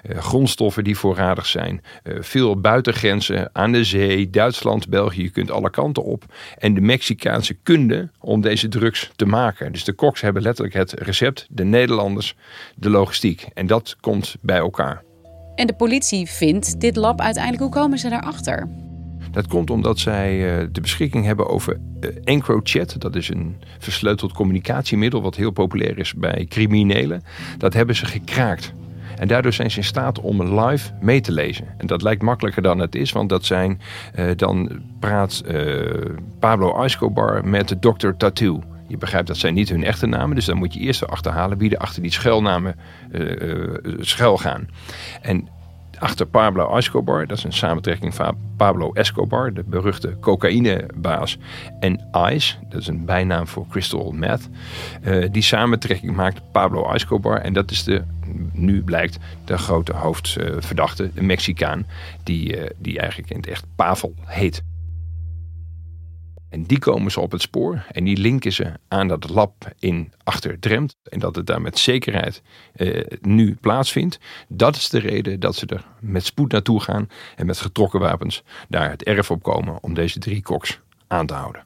Uh, 0.09 0.17
grondstoffen 0.17 0.83
die 0.83 0.97
voorradig 0.97 1.45
zijn. 1.45 1.81
Uh, 2.03 2.17
veel 2.19 2.59
buitengrenzen 2.59 3.49
aan 3.53 3.71
de 3.71 3.83
zee, 3.83 4.29
Duitsland, 4.29 4.89
België. 4.89 5.21
Je 5.21 5.29
kunt 5.29 5.51
alle 5.51 5.69
kanten 5.69 6.03
op. 6.03 6.23
En 6.57 6.73
de 6.73 6.81
Mexicaanse 6.81 7.53
kunde 7.53 8.09
om 8.19 8.41
deze 8.41 8.67
drugs 8.67 9.11
te 9.15 9.25
maken. 9.25 9.71
Dus 9.71 9.83
de 9.83 9.93
koks 9.93 10.21
hebben 10.21 10.41
letterlijk 10.41 10.75
het 10.75 10.93
recept. 10.93 11.47
De 11.49 11.63
Nederlanders 11.63 12.35
de 12.75 12.89
logistiek. 12.89 13.47
En 13.53 13.67
dat 13.67 13.95
komt 13.99 14.35
bij 14.41 14.57
elkaar. 14.57 15.03
En 15.55 15.67
de 15.67 15.73
politie 15.73 16.29
vindt 16.29 16.79
dit 16.79 16.95
lab 16.95 17.21
uiteindelijk. 17.21 17.63
Hoe 17.63 17.71
komen 17.71 17.97
ze 17.97 18.09
daarachter? 18.09 18.90
Dat 19.31 19.47
komt 19.47 19.69
omdat 19.69 20.00
zij 20.00 20.61
uh, 20.61 20.67
de 20.71 20.81
beschikking 20.81 21.25
hebben 21.25 21.47
over 21.47 21.79
uh, 22.00 22.09
EncroChat. 22.23 22.95
Dat 23.00 23.15
is 23.15 23.29
een 23.29 23.55
versleuteld 23.79 24.33
communicatiemiddel 24.33 25.21
wat 25.21 25.35
heel 25.35 25.51
populair 25.51 25.97
is 25.97 26.13
bij 26.13 26.45
criminelen. 26.50 27.23
Dat 27.57 27.73
hebben 27.73 27.95
ze 27.95 28.05
gekraakt. 28.05 28.73
En 29.17 29.27
daardoor 29.27 29.53
zijn 29.53 29.71
ze 29.71 29.77
in 29.77 29.83
staat 29.83 30.19
om 30.19 30.59
live 30.59 30.91
mee 31.01 31.21
te 31.21 31.31
lezen. 31.31 31.65
En 31.77 31.88
dat 31.88 32.01
lijkt 32.01 32.21
makkelijker 32.21 32.61
dan 32.61 32.79
het 32.79 32.95
is, 32.95 33.11
want 33.11 33.29
dat 33.29 33.45
zijn, 33.45 33.81
uh, 34.15 34.31
dan 34.35 34.81
praat 35.00 35.43
Pablo 36.39 36.83
Escobar 36.83 37.47
met 37.47 37.75
Dr. 37.79 38.09
Tattoo. 38.17 38.63
Je 38.88 38.97
begrijpt 38.97 39.27
dat 39.27 39.38
zijn 39.38 39.53
niet 39.53 39.69
hun 39.69 39.83
echte 39.83 40.05
namen, 40.05 40.35
dus 40.35 40.45
dan 40.45 40.57
moet 40.57 40.73
je 40.73 40.79
eerst 40.79 41.07
achterhalen 41.07 41.57
wie 41.57 41.69
er 41.69 41.77
achter 41.77 42.01
die 42.01 42.11
schuilnamen 42.11 42.75
schuil 44.00 44.38
gaan. 44.38 44.67
En 45.21 45.47
achter 46.01 46.25
Pablo 46.25 46.75
Escobar. 46.75 47.27
Dat 47.27 47.38
is 47.38 47.43
een 47.43 47.53
samentrekking 47.53 48.15
van 48.15 48.38
Pablo 48.58 48.91
Escobar, 48.93 49.53
de 49.53 49.63
beruchte 49.63 50.17
cocaïnebaas. 50.20 51.38
En 51.79 52.10
Ice, 52.29 52.55
dat 52.70 52.81
is 52.81 52.88
een 52.88 53.05
bijnaam 53.05 53.48
voor 53.48 53.67
crystal 53.67 54.12
meth. 54.12 54.50
Uh, 55.03 55.27
die 55.31 55.41
samentrekking 55.41 56.15
maakt 56.15 56.41
Pablo 56.51 56.91
Escobar. 56.91 57.38
En 57.38 57.53
dat 57.53 57.72
is 57.72 57.84
de, 57.84 58.03
nu 58.53 58.84
blijkt, 58.84 59.17
de 59.46 59.58
grote 59.58 59.93
hoofdverdachte, 59.93 61.12
de 61.13 61.24
Mexicaan. 61.24 61.86
Die, 62.24 62.58
uh, 62.58 62.70
die 62.77 63.00
eigenlijk 63.00 63.29
in 63.29 63.38
het 63.38 63.48
echt 63.48 63.65
Pavel 63.75 64.13
heet. 64.25 64.63
En 66.51 66.63
die 66.63 66.79
komen 66.79 67.12
ze 67.12 67.20
op 67.20 67.31
het 67.31 67.41
spoor 67.41 67.86
en 67.91 68.03
die 68.03 68.17
linken 68.17 68.53
ze 68.53 68.72
aan 68.88 69.08
dat 69.08 69.29
lab 69.29 69.72
in 69.79 70.13
Achterdremt. 70.24 70.96
En 71.03 71.20
dat 71.20 71.36
het 71.36 71.46
daar 71.46 71.62
met 71.62 71.79
zekerheid 71.79 72.41
eh, 72.74 73.05
nu 73.22 73.55
plaatsvindt. 73.62 74.20
Dat 74.48 74.75
is 74.75 74.89
de 74.89 75.00
reden 75.00 75.39
dat 75.39 75.55
ze 75.55 75.65
er 75.65 75.86
met 76.00 76.25
spoed 76.25 76.51
naartoe 76.51 76.81
gaan 76.81 77.08
en 77.36 77.46
met 77.46 77.58
getrokken 77.58 78.00
wapens 78.00 78.43
daar 78.70 78.89
het 78.89 79.03
erf 79.03 79.31
op 79.31 79.43
komen 79.43 79.84
om 79.84 79.93
deze 79.93 80.20
drie 80.20 80.41
koks 80.41 80.79
aan 81.08 81.25
te 81.25 81.34
houden. 81.34 81.65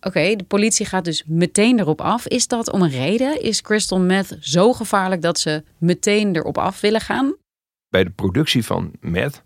Oké, 0.00 0.36
de 0.36 0.44
politie 0.44 0.86
gaat 0.86 1.04
dus 1.04 1.24
meteen 1.26 1.78
erop 1.78 2.00
af. 2.00 2.26
Is 2.26 2.48
dat 2.48 2.72
om 2.72 2.82
een 2.82 2.90
reden? 2.90 3.42
Is 3.42 3.62
crystal 3.62 4.00
meth 4.00 4.36
zo 4.40 4.72
gevaarlijk 4.72 5.22
dat 5.22 5.38
ze 5.38 5.64
meteen 5.78 6.36
erop 6.36 6.58
af 6.58 6.80
willen 6.80 7.00
gaan? 7.00 7.34
Bij 7.88 8.04
de 8.04 8.10
productie 8.10 8.64
van 8.64 8.92
meth 9.00 9.42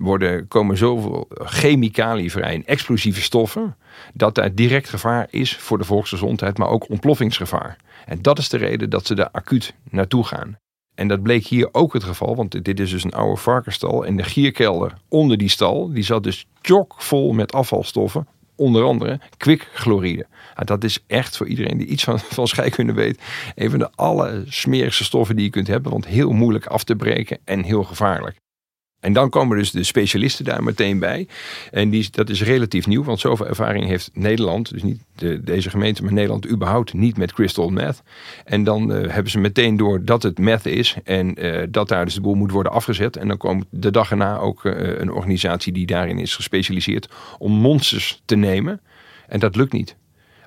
worden, 0.00 0.48
komen 0.48 0.76
zoveel 0.76 1.28
chemicaliën 1.30 2.30
vrij 2.30 2.54
en 2.54 2.64
explosieve 2.64 3.22
stoffen. 3.22 3.76
dat 4.14 4.34
daar 4.34 4.54
direct 4.54 4.88
gevaar 4.88 5.26
is 5.30 5.56
voor 5.56 5.78
de 5.78 5.84
volksgezondheid, 5.84 6.58
maar 6.58 6.68
ook 6.68 6.90
ontploffingsgevaar. 6.90 7.76
En 8.06 8.22
dat 8.22 8.38
is 8.38 8.48
de 8.48 8.56
reden 8.56 8.90
dat 8.90 9.06
ze 9.06 9.14
daar 9.14 9.30
acuut 9.30 9.74
naartoe 9.90 10.24
gaan. 10.24 10.58
En 10.94 11.08
dat 11.08 11.22
bleek 11.22 11.46
hier 11.46 11.68
ook 11.72 11.92
het 11.92 12.04
geval, 12.04 12.36
want 12.36 12.64
dit 12.64 12.80
is 12.80 12.90
dus 12.90 13.04
een 13.04 13.12
oude 13.12 13.40
varkenstal. 13.40 14.06
En 14.06 14.16
de 14.16 14.22
gierkelder 14.22 14.94
onder 15.08 15.36
die 15.36 15.48
stal, 15.48 15.92
die 15.92 16.02
zat 16.02 16.22
dus 16.22 16.46
chockvol 16.62 17.32
met 17.32 17.52
afvalstoffen. 17.52 18.26
Onder 18.56 18.82
andere 18.82 19.20
kwikchloride. 19.36 20.26
Nou, 20.54 20.66
dat 20.66 20.84
is 20.84 21.04
echt 21.06 21.36
voor 21.36 21.46
iedereen 21.46 21.78
die 21.78 21.86
iets 21.86 22.04
van, 22.04 22.18
van 22.38 22.48
scheikunde 22.48 22.92
weet. 22.92 23.22
Een 23.54 23.70
van 23.70 23.78
de 23.78 23.90
allersmerigste 23.94 25.04
stoffen 25.04 25.36
die 25.36 25.44
je 25.44 25.50
kunt 25.50 25.66
hebben. 25.66 25.92
Want 25.92 26.06
heel 26.06 26.30
moeilijk 26.30 26.66
af 26.66 26.84
te 26.84 26.96
breken 26.96 27.38
en 27.44 27.62
heel 27.62 27.84
gevaarlijk. 27.84 28.36
En 29.00 29.12
dan 29.12 29.30
komen 29.30 29.56
dus 29.56 29.70
de 29.70 29.84
specialisten 29.84 30.44
daar 30.44 30.62
meteen 30.62 30.98
bij. 30.98 31.28
En 31.70 31.90
die, 31.90 32.08
dat 32.10 32.28
is 32.28 32.42
relatief 32.42 32.86
nieuw, 32.86 33.04
want 33.04 33.20
zoveel 33.20 33.46
ervaring 33.46 33.86
heeft 33.86 34.10
Nederland, 34.12 34.70
dus 34.70 34.82
niet 34.82 35.02
de, 35.14 35.42
deze 35.42 35.70
gemeente, 35.70 36.02
maar 36.02 36.12
Nederland 36.12 36.48
überhaupt 36.48 36.92
niet 36.92 37.16
met 37.16 37.32
crystal 37.32 37.68
meth. 37.68 38.02
En 38.44 38.64
dan 38.64 38.92
uh, 38.92 39.12
hebben 39.12 39.30
ze 39.30 39.38
meteen 39.38 39.76
door 39.76 40.04
dat 40.04 40.22
het 40.22 40.38
meth 40.38 40.66
is 40.66 40.96
en 41.04 41.44
uh, 41.44 41.62
dat 41.68 41.88
daar 41.88 42.04
dus 42.04 42.14
de 42.14 42.20
boel 42.20 42.34
moet 42.34 42.50
worden 42.50 42.72
afgezet. 42.72 43.16
En 43.16 43.28
dan 43.28 43.36
komt 43.36 43.64
de 43.70 43.90
dag 43.90 44.10
erna 44.10 44.38
ook 44.38 44.64
uh, 44.64 44.72
een 44.98 45.12
organisatie 45.12 45.72
die 45.72 45.86
daarin 45.86 46.18
is 46.18 46.34
gespecialiseerd 46.34 47.08
om 47.38 47.52
monsters 47.52 48.22
te 48.24 48.36
nemen. 48.36 48.80
En 49.28 49.40
dat 49.40 49.56
lukt 49.56 49.72
niet 49.72 49.96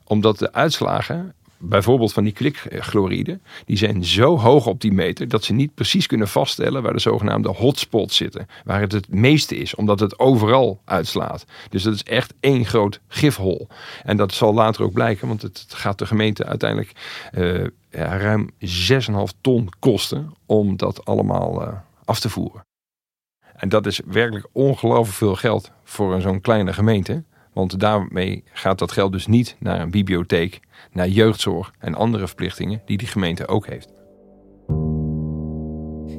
omdat 0.06 0.40
de 0.40 0.54
uitslagen 0.54 1.34
bijvoorbeeld 1.66 2.14
van 2.14 2.24
die 2.24 2.34
klikchloride, 2.34 3.40
die 3.66 3.78
zijn 3.78 4.06
zo 4.06 4.38
hoog 4.38 4.68
op 4.68 4.82
die 4.82 4.92
meter 4.92 5.28
dat 5.28 5.44
ze 5.44 5.54
niet 5.54 5.74
precies 5.74 6.08
kunnen 6.08 6.28
vaststellen 6.28 6.84
waar 6.84 6.94
de 6.94 7.00
zogenaamde 7.00 7.50
hotspots 7.50 8.16
zitten. 8.16 8.48
Waar 8.64 8.82
het 8.82 8.92
het 8.92 9.14
meeste 9.14 9.56
is, 9.56 9.76
omdat 9.76 10.00
het 10.00 10.20
overal 10.20 10.82
uitslaat. 10.86 11.46
Dus 11.70 11.84
dat 11.84 11.94
is 11.94 12.04
echt 12.04 12.34
één 12.40 12.66
groot 12.66 13.00
gifhol. 13.08 13.68
En 14.04 14.18
dat 14.18 14.34
zal 14.34 14.54
later 14.54 14.84
ook 14.84 14.94
blijken, 14.94 15.28
want 15.28 15.42
het 15.42 15.66
gaat 15.68 15.98
de 15.98 16.06
gemeente 16.06 16.46
uiteindelijk 16.46 16.92
uh, 17.34 17.64
ruim 17.90 18.50
6,5 18.52 19.08
ton 19.42 19.70
kosten 19.80 20.34
om 20.46 20.78
dat 20.78 21.06
allemaal 21.06 21.62
uh, 21.62 21.74
af 22.06 22.20
te 22.20 22.30
voeren. 22.30 22.62
En 23.56 23.70
dat 23.70 23.86
is 23.86 24.02
werkelijk 24.06 24.48
ongelooflijk 24.52 25.18
veel 25.18 25.36
geld 25.36 25.72
voor 25.84 26.22
zo'n 26.22 26.42
kleine 26.42 26.74
gemeente. 26.74 27.24
Want 27.54 27.80
daarmee 27.80 28.44
gaat 28.52 28.80
dat 28.80 28.92
geld 28.92 29.12
dus 29.12 29.28
niet 29.28 29.56
naar 29.60 29.82
een 29.82 29.92
bibliotheek, 29.92 30.60
naar 30.92 31.08
jeugdzorg 31.08 31.72
en 31.80 31.96
andere 31.96 32.28
verplichtingen 32.28 32.82
die 32.86 32.98
die 32.98 33.08
gemeente 33.08 33.48
ook 33.48 33.68
heeft. 33.68 33.90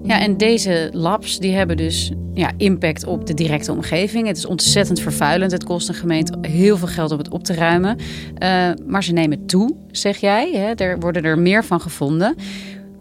Ja, 0.07 0.21
en 0.21 0.37
deze 0.37 0.89
labs 0.93 1.39
die 1.39 1.53
hebben 1.53 1.77
dus 1.77 2.13
ja, 2.35 2.51
impact 2.57 3.07
op 3.07 3.27
de 3.27 3.35
directe 3.35 3.73
omgeving. 3.73 4.27
Het 4.27 4.37
is 4.37 4.47
ontzettend 4.47 5.01
vervuilend. 5.01 5.53
Het 5.53 5.65
kost 5.65 5.89
een 5.89 5.95
gemeente 5.95 6.39
heel 6.41 6.77
veel 6.77 6.89
geld 6.89 7.13
om 7.13 7.19
het 7.19 7.29
op 7.29 7.45
te 7.45 7.55
ruimen. 7.55 7.99
Uh, 7.99 8.71
maar 8.87 9.05
ze 9.05 9.13
nemen 9.13 9.47
toe, 9.47 9.77
zeg 9.91 10.17
jij. 10.17 10.51
Hè? 10.53 10.75
Er 10.75 11.01
worden 11.01 11.23
er 11.23 11.39
meer 11.39 11.65
van 11.65 11.81
gevonden. 11.81 12.37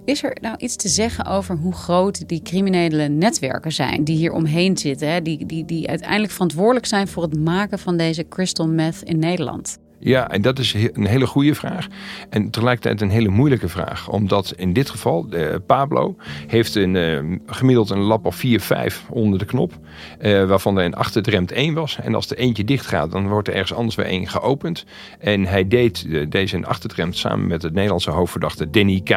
Is 0.06 0.24
er 0.24 0.38
nou 0.42 0.56
iets 0.58 0.76
te 0.76 0.88
zeggen 0.88 1.26
over 1.26 1.58
hoe 1.58 1.74
groot 1.74 2.28
die 2.28 2.42
criminele 2.42 3.08
netwerken 3.08 3.72
zijn 3.72 4.04
die 4.04 4.18
hier 4.18 4.32
omheen 4.32 4.78
zitten, 4.78 5.12
hè? 5.12 5.22
Die, 5.22 5.46
die, 5.46 5.66
die 5.66 5.90
uiteindelijk 5.90 6.32
verantwoordelijk 6.32 6.86
zijn 6.86 7.08
voor 7.08 7.24
het 7.24 7.40
maken 7.40 7.80
van 7.80 7.98
deze 7.98 8.28
crystal 8.28 8.68
meth 8.68 9.02
in 9.04 9.20
Nederland? 9.20 9.78
Ja, 10.04 10.30
en 10.30 10.42
dat 10.42 10.60
is 10.60 10.74
een 10.74 11.06
hele 11.06 11.28
goede 11.28 11.56
vraag. 11.56 11.88
En 12.30 12.50
tegelijkertijd 12.50 13.02
een 13.02 13.10
hele 13.10 13.30
moeilijke 13.30 13.70
vraag. 13.70 14.10
Omdat 14.10 14.54
in 14.58 14.74
dit 14.74 14.90
geval, 14.90 15.28
uh, 15.30 15.56
Pablo 15.66 16.16
heeft 16.48 16.76
een, 16.76 16.96
uh, 16.96 17.38
gemiddeld 17.46 17.90
een 17.90 18.00
lap 18.00 18.26
of 18.26 18.36
4, 18.36 18.60
5 18.60 19.04
onder 19.10 19.40
de 19.40 19.46
knop. 19.46 19.74
Uh, 20.22 20.46
waarvan 20.46 20.78
er 20.78 20.86
een 20.86 20.96
achterdremt 20.96 21.52
1 21.52 21.74
was. 21.74 21.98
En 22.02 22.16
als 22.16 22.30
er 22.30 22.38
eentje 22.38 22.64
dicht 22.64 22.86
gaat, 22.86 23.12
dan 23.12 23.28
wordt 23.28 23.48
er 23.48 23.54
ergens 23.54 23.74
anders 23.74 23.96
weer 23.96 24.06
één 24.06 24.28
geopend. 24.28 24.86
En 25.20 25.46
hij 25.46 25.68
deed 25.68 26.08
deze 26.32 26.56
in 26.56 26.66
achterdremt 26.66 27.18
samen 27.18 27.48
met 27.48 27.62
het 27.62 27.74
Nederlandse 27.74 28.12
hoofdverdachte 28.12 28.70
Denny 28.70 29.02
K. 29.04 29.16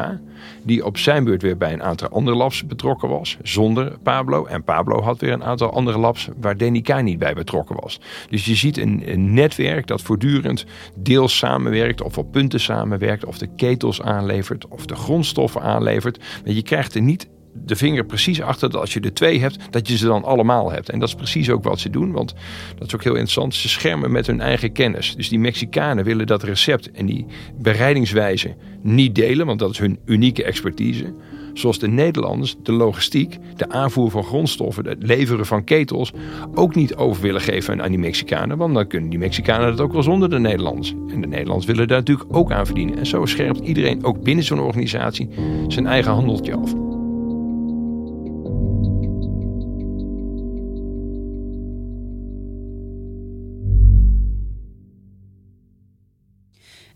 Die 0.63 0.85
op 0.85 0.99
zijn 0.99 1.25
beurt 1.25 1.43
weer 1.43 1.57
bij 1.57 1.73
een 1.73 1.83
aantal 1.83 2.09
andere 2.09 2.37
labs 2.37 2.67
betrokken 2.67 3.09
was. 3.09 3.37
Zonder 3.43 3.99
Pablo. 4.03 4.45
En 4.45 4.65
Pablo 4.65 5.03
had 5.03 5.21
weer 5.21 5.33
een 5.33 5.45
aantal 5.45 5.73
andere 5.73 5.99
labs 5.99 6.29
waar 6.41 6.57
Denny 6.57 6.81
K 6.81 7.03
niet 7.03 7.19
bij 7.19 7.35
betrokken 7.35 7.77
was. 7.81 8.01
Dus 8.31 8.45
je 8.45 8.55
ziet 8.55 8.79
een, 8.79 9.03
een 9.07 9.35
netwerk 9.35 9.87
dat 9.87 10.03
voortdurend 10.03 10.65
deels 10.95 11.37
samenwerkt 11.39 12.03
of 12.03 12.19
op 12.19 12.33
punten 12.33 12.61
samenwerkt 12.61 13.25
of 13.25 13.39
de 13.39 13.49
ketels 13.57 14.03
aanlevert 14.03 14.69
of 14.69 14.87
de 14.87 14.95
grondstoffen 14.95 15.63
aanlevert. 15.63 16.19
Maar 16.45 16.55
je 16.55 16.63
krijgt 16.63 16.95
er 16.95 17.03
niet 17.03 17.29
de 17.65 17.77
vinger 17.77 18.05
precies 18.05 18.41
achter 18.41 18.71
dat 18.71 18.81
als 18.81 18.93
je 18.93 19.01
er 19.01 19.15
twee 19.15 19.41
hebt, 19.41 19.59
dat 19.71 19.89
je 19.89 19.97
ze 19.97 20.07
dan 20.07 20.25
allemaal 20.25 20.73
hebt. 20.73 20.89
En 20.89 20.99
dat 20.99 21.09
is 21.09 21.15
precies 21.15 21.51
ook 21.51 21.65
wat 21.65 21.81
ze 21.81 21.91
doen, 21.91 22.13
want 22.13 22.35
dat 22.79 22.87
is 22.87 22.95
ook 22.95 23.03
heel 23.03 23.13
interessant. 23.13 23.55
Ze 23.55 23.69
schermen 23.69 24.13
met 24.13 24.27
hun 24.27 24.41
eigen 24.41 24.73
kennis. 24.73 25.15
Dus 25.17 25.29
die 25.29 25.39
Mexicanen 25.39 26.05
willen 26.05 26.27
dat 26.27 26.43
recept 26.43 26.91
en 26.91 27.07
die 27.07 27.27
bereidingswijze 27.59 28.55
niet 28.83 29.15
delen, 29.15 29.47
want 29.47 29.59
dat 29.59 29.71
is 29.71 29.79
hun 29.79 29.99
unieke 30.05 30.45
expertise. 30.45 31.15
Zoals 31.59 31.79
de 31.79 31.89
Nederlanders 31.89 32.57
de 32.63 32.73
logistiek, 32.73 33.39
de 33.57 33.69
aanvoer 33.69 34.11
van 34.11 34.25
grondstoffen, 34.25 34.87
het 34.87 35.03
leveren 35.03 35.47
van 35.47 35.65
ketels 35.65 36.13
ook 36.55 36.75
niet 36.75 36.95
over 36.95 37.23
willen 37.23 37.41
geven 37.41 37.83
aan 37.83 37.89
die 37.89 37.99
Mexicanen. 37.99 38.57
Want 38.57 38.75
dan 38.75 38.87
kunnen 38.87 39.11
die 39.11 39.19
Mexicanen 39.19 39.71
dat 39.71 39.81
ook 39.81 39.93
wel 39.93 40.03
zonder 40.03 40.31
de 40.31 40.39
Nederlanders. 40.39 40.95
En 41.09 41.21
de 41.21 41.27
Nederlanders 41.27 41.67
willen 41.67 41.89
daar 41.89 41.99
natuurlijk 41.99 42.37
ook 42.37 42.53
aan 42.53 42.67
verdienen. 42.67 42.99
En 42.99 43.07
zo 43.07 43.27
scherpt 43.27 43.61
iedereen 43.61 44.05
ook 44.05 44.23
binnen 44.23 44.45
zo'n 44.45 44.61
organisatie 44.61 45.29
zijn 45.69 45.87
eigen 45.87 46.13
handeltje 46.13 46.55
af. 46.55 46.86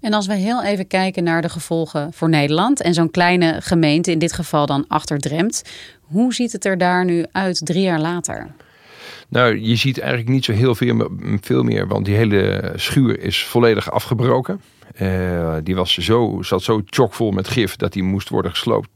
En 0.00 0.12
als 0.12 0.26
we 0.26 0.34
heel 0.34 0.62
even 0.62 0.86
kijken 0.86 1.24
naar 1.24 1.42
de 1.42 1.48
gevolgen 1.48 2.12
voor 2.12 2.28
Nederland 2.28 2.82
en 2.82 2.94
zo'n 2.94 3.10
kleine 3.10 3.56
gemeente, 3.60 4.10
in 4.10 4.18
dit 4.18 4.32
geval 4.32 4.66
dan 4.66 4.84
Achterdremt, 4.88 5.62
hoe 6.00 6.34
ziet 6.34 6.52
het 6.52 6.64
er 6.64 6.78
daar 6.78 7.04
nu 7.04 7.24
uit 7.32 7.66
drie 7.66 7.82
jaar 7.82 8.00
later? 8.00 8.46
Nou, 9.28 9.60
je 9.60 9.76
ziet 9.76 9.98
eigenlijk 9.98 10.30
niet 10.30 10.44
zo 10.44 10.52
heel 10.52 10.74
veel, 11.40 11.62
meer, 11.62 11.86
want 11.86 12.04
die 12.04 12.14
hele 12.14 12.72
schuur 12.76 13.20
is 13.20 13.44
volledig 13.44 13.90
afgebroken. 13.90 14.60
Uh, 15.00 15.56
die 15.62 15.74
was 15.74 15.94
zo, 15.94 16.38
zat 16.42 16.62
zo 16.62 16.82
chockvol 16.84 17.30
met 17.30 17.48
gif 17.48 17.76
dat 17.76 17.92
die 17.92 18.02
moest 18.02 18.28
worden 18.28 18.50
gesloopt. 18.50 18.88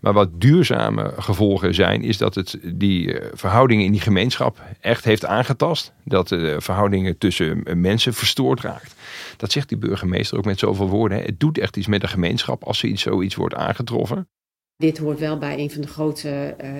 Maar 0.00 0.12
wat 0.12 0.40
duurzame 0.40 1.12
gevolgen 1.18 1.74
zijn, 1.74 2.02
is 2.02 2.18
dat 2.18 2.34
het 2.34 2.58
die 2.62 3.18
eh, 3.18 3.28
verhoudingen 3.32 3.84
in 3.84 3.92
die 3.92 4.00
gemeenschap 4.00 4.62
echt 4.80 5.04
heeft 5.04 5.24
aangetast. 5.24 5.92
Dat 6.04 6.28
de 6.28 6.56
verhoudingen 6.58 7.18
tussen 7.18 7.62
mensen 7.74 8.14
verstoord 8.14 8.60
raakt. 8.60 8.94
Dat 9.36 9.52
zegt 9.52 9.68
die 9.68 9.78
burgemeester 9.78 10.38
ook 10.38 10.44
met 10.44 10.58
zoveel 10.58 10.88
woorden. 10.88 11.22
Het 11.22 11.40
doet 11.40 11.58
echt 11.58 11.76
iets 11.76 11.86
met 11.86 12.00
de 12.00 12.08
gemeenschap 12.08 12.64
als 12.64 12.82
er 12.82 12.98
zoiets 12.98 13.34
wordt 13.34 13.54
aangetroffen. 13.54 14.28
Dit 14.76 14.98
hoort 14.98 15.18
wel 15.18 15.38
bij 15.38 15.58
een 15.58 15.70
van 15.70 15.80
de 15.80 15.88
grote, 15.88 16.56
uh, 16.64 16.70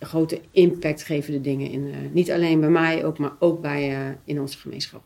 grote 0.00 0.40
impactgevende 0.50 1.40
dingen. 1.40 1.70
In, 1.70 1.86
uh, 1.86 1.94
niet 2.12 2.30
alleen 2.30 2.60
bij 2.60 2.68
mij, 2.68 3.04
ook, 3.04 3.18
maar 3.18 3.32
ook 3.38 3.60
bij, 3.60 3.90
uh, 3.90 4.14
in 4.24 4.40
onze 4.40 4.58
gemeenschap. 4.58 5.02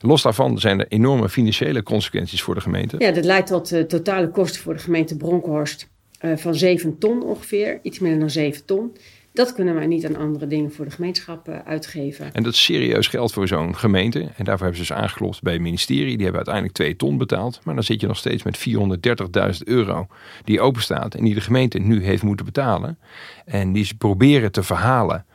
Los 0.00 0.22
daarvan 0.22 0.58
zijn 0.58 0.80
er 0.80 0.88
enorme 0.88 1.28
financiële 1.28 1.82
consequenties 1.82 2.42
voor 2.42 2.54
de 2.54 2.60
gemeente. 2.60 2.96
Ja, 2.98 3.10
dat 3.10 3.24
leidt 3.24 3.46
tot 3.46 3.88
totale 3.88 4.30
kosten 4.30 4.62
voor 4.62 4.74
de 4.74 4.80
gemeente 4.80 5.16
Bronkhorst 5.16 5.88
van 6.20 6.54
7 6.54 6.98
ton 6.98 7.22
ongeveer. 7.22 7.78
Iets 7.82 7.98
minder 7.98 8.20
dan 8.20 8.30
7 8.30 8.64
ton. 8.64 8.96
Dat 9.38 9.52
kunnen 9.52 9.74
wij 9.74 9.86
niet 9.86 10.06
aan 10.06 10.16
andere 10.16 10.46
dingen 10.46 10.72
voor 10.72 10.84
de 10.84 10.90
gemeenschap 10.90 11.48
uh, 11.48 11.58
uitgeven. 11.64 12.32
En 12.32 12.42
dat 12.42 12.52
is 12.52 12.64
serieus 12.64 13.06
geld 13.06 13.32
voor 13.32 13.48
zo'n 13.48 13.76
gemeente. 13.76 14.20
En 14.20 14.44
daarvoor 14.44 14.66
hebben 14.66 14.84
ze 14.86 14.92
dus 14.92 15.02
aangeklopt 15.02 15.42
bij 15.42 15.52
het 15.52 15.62
ministerie. 15.62 16.14
Die 16.16 16.22
hebben 16.22 16.36
uiteindelijk 16.36 16.74
2 16.74 16.96
ton 16.96 17.18
betaald. 17.18 17.60
Maar 17.64 17.74
dan 17.74 17.84
zit 17.84 18.00
je 18.00 18.06
nog 18.06 18.16
steeds 18.16 18.42
met 18.42 18.68
430.000 18.68 19.62
euro 19.64 20.06
die 20.44 20.60
openstaat. 20.60 21.14
En 21.14 21.24
die 21.24 21.34
de 21.34 21.40
gemeente 21.40 21.78
nu 21.78 22.04
heeft 22.04 22.22
moeten 22.22 22.46
betalen. 22.46 22.98
En 23.44 23.72
die 23.72 23.84
ze 23.84 23.96
proberen 23.96 24.52
te 24.52 24.62
verhalen 24.62 25.26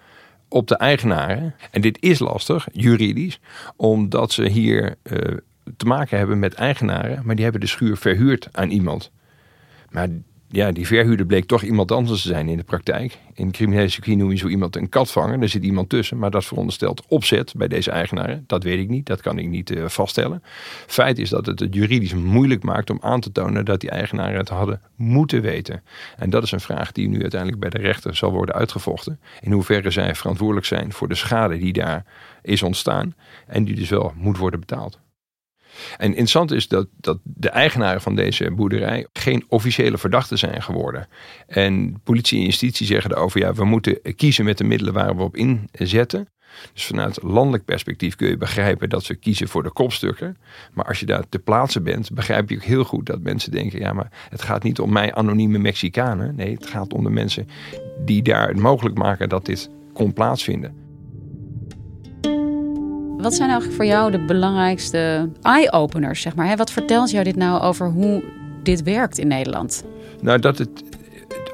op 0.48 0.68
de 0.68 0.78
eigenaren. 0.78 1.56
En 1.72 1.82
dit 1.82 1.98
is 2.02 2.20
lastig, 2.20 2.68
juridisch. 2.72 3.40
Omdat 3.76 4.32
ze 4.32 4.50
hier 4.50 4.96
uh, 5.04 5.18
te 5.78 5.86
maken 5.86 6.18
hebben 6.18 6.40
met 6.40 6.54
eigenaren. 6.54 7.22
Maar 7.26 7.36
die 7.36 7.44
hebben 7.44 7.62
de 7.62 7.68
schuur 7.68 7.98
verhuurd 7.98 8.50
aan 8.52 8.70
iemand. 8.70 9.12
Maar 9.90 10.08
ja, 10.54 10.72
die 10.72 10.88
verhuurder 10.88 11.26
bleek 11.26 11.46
toch 11.46 11.62
iemand 11.62 11.92
anders 11.92 12.22
te 12.22 12.28
zijn 12.28 12.50
in 12.50 12.58
de 12.58 12.64
praktijk. 12.64 13.18
In 13.34 13.52
criminele 13.52 13.88
circuit 13.88 14.18
noem 14.18 14.32
je 14.32 14.38
zo 14.38 14.48
iemand 14.48 14.76
een 14.76 14.90
katvanger. 14.90 15.42
Er 15.42 15.50
zit 15.50 15.64
iemand 15.64 15.90
tussen, 15.90 16.18
maar 16.18 16.32
dat 16.32 16.42
is 16.42 16.48
verondersteld 16.48 17.04
opzet 17.08 17.54
bij 17.58 17.68
deze 17.68 17.92
eigenaren. 17.92 18.44
Dat 18.48 18.64
weet 18.64 18.80
ik 18.80 18.90
niet, 18.90 19.06
dat 19.06 19.22
kan 19.22 19.38
ik 19.38 19.48
niet 19.48 19.72
uh, 19.72 19.88
vaststellen. 19.88 20.44
Feit 20.88 21.20
is 21.20 21.30
dat 21.30 21.46
het 21.46 21.60
het 21.60 21.74
juridisch 21.74 22.14
moeilijk 22.14 22.64
maakt 22.64 22.90
om 22.90 22.98
aan 23.02 23.20
te 23.20 23.32
tonen 23.32 23.66
dat 23.66 23.80
die 23.80 23.90
eigenaren 23.90 24.38
het 24.38 24.50
hadden 24.50 24.82
moeten 24.96 25.42
weten. 25.42 25.84
En 26.18 26.30
dat 26.30 26.44
is 26.44 26.52
een 26.52 26.60
vraag 26.60 26.92
die 26.92 27.08
nu 27.08 27.22
uiteindelijk 27.22 27.62
bij 27.62 27.70
de 27.70 27.78
rechter 27.78 28.16
zal 28.16 28.32
worden 28.32 28.56
uitgevochten. 28.56 29.20
In 29.42 29.52
hoeverre 29.52 29.92
zij 29.92 30.16
verantwoordelijk 30.16 30.66
zijn 30.66 30.94
voor 30.94 31.08
de 31.08 31.16
schade 31.16 31.58
die 31.58 31.74
daar 31.74 32.06
is 32.42 32.64
ontstaan 32.64 33.16
en 33.48 33.64
die 33.64 33.76
dus 33.76 33.90
wel 33.90 34.14
moet 34.16 34.38
worden 34.38 34.60
betaald. 34.60 35.00
En 35.98 36.08
interessant 36.08 36.52
is 36.52 36.68
dat, 36.68 36.88
dat 36.96 37.20
de 37.24 37.50
eigenaren 37.50 38.02
van 38.02 38.16
deze 38.16 38.52
boerderij 38.52 39.08
geen 39.14 39.46
officiële 39.48 39.98
verdachten 39.98 40.38
zijn 40.38 40.62
geworden. 40.62 41.08
En 41.48 42.02
politie 42.04 42.40
en 42.40 42.46
justitie 42.46 42.86
zeggen 42.86 43.12
erover, 43.12 43.40
ja, 43.40 43.54
we 43.54 43.66
moeten 43.66 44.00
kiezen 44.16 44.46
met 44.46 44.58
de 44.58 44.64
middelen 44.64 44.94
waar 44.94 45.16
we 45.16 45.24
op 45.24 45.36
inzetten. 45.36 46.28
Dus 46.74 46.86
vanuit 46.86 47.22
landelijk 47.22 47.66
perspectief 47.66 48.16
kun 48.16 48.28
je 48.28 48.38
begrijpen 48.38 48.90
dat 48.90 49.04
ze 49.04 49.16
kiezen 49.16 49.48
voor 49.48 49.64
de 49.64 49.72
kopstukken. 49.72 50.38
Maar 50.74 50.86
als 50.86 51.00
je 51.00 51.06
daar 51.06 51.24
te 51.30 51.40
plaatsen 51.40 51.84
bent, 51.84 52.12
begrijp 52.12 52.50
je 52.50 52.56
ook 52.56 52.64
heel 52.64 52.84
goed 52.84 53.06
dat 53.06 53.22
mensen 53.22 53.52
denken: 53.52 53.80
ja, 53.80 53.94
maar 53.94 54.12
het 54.30 54.42
gaat 54.42 54.64
niet 54.64 54.80
om 54.80 54.92
mij, 54.92 55.14
anonieme 55.14 55.58
Mexicanen. 55.58 56.36
Nee, 56.36 56.54
het 56.54 56.68
gaat 56.68 56.94
om 56.94 57.04
de 57.04 57.10
mensen 57.10 57.48
die 58.06 58.22
daar 58.22 58.48
het 58.48 58.58
mogelijk 58.58 58.98
maken 58.98 59.30
dat 59.30 59.46
dit 59.46 59.70
kon 59.94 60.14
plaatsvinden. 60.14 60.83
Wat 63.24 63.34
zijn 63.34 63.50
eigenlijk 63.50 63.78
voor 63.78 63.90
jou 63.90 64.12
de 64.12 64.20
belangrijkste 64.20 65.30
eye-openers? 65.42 66.22
Zeg 66.22 66.36
maar? 66.36 66.58
Wat 66.58 66.72
vertelt 66.72 67.12
jou 67.12 67.24
dit 67.24 67.36
nou 67.36 67.62
over 67.62 67.90
hoe 67.90 68.24
dit 68.64 68.84
werkt 68.84 69.18
in 69.18 69.28
Nederland? 69.28 69.84
Nou, 70.22 70.40
dat 70.40 70.58
het. 70.58 70.70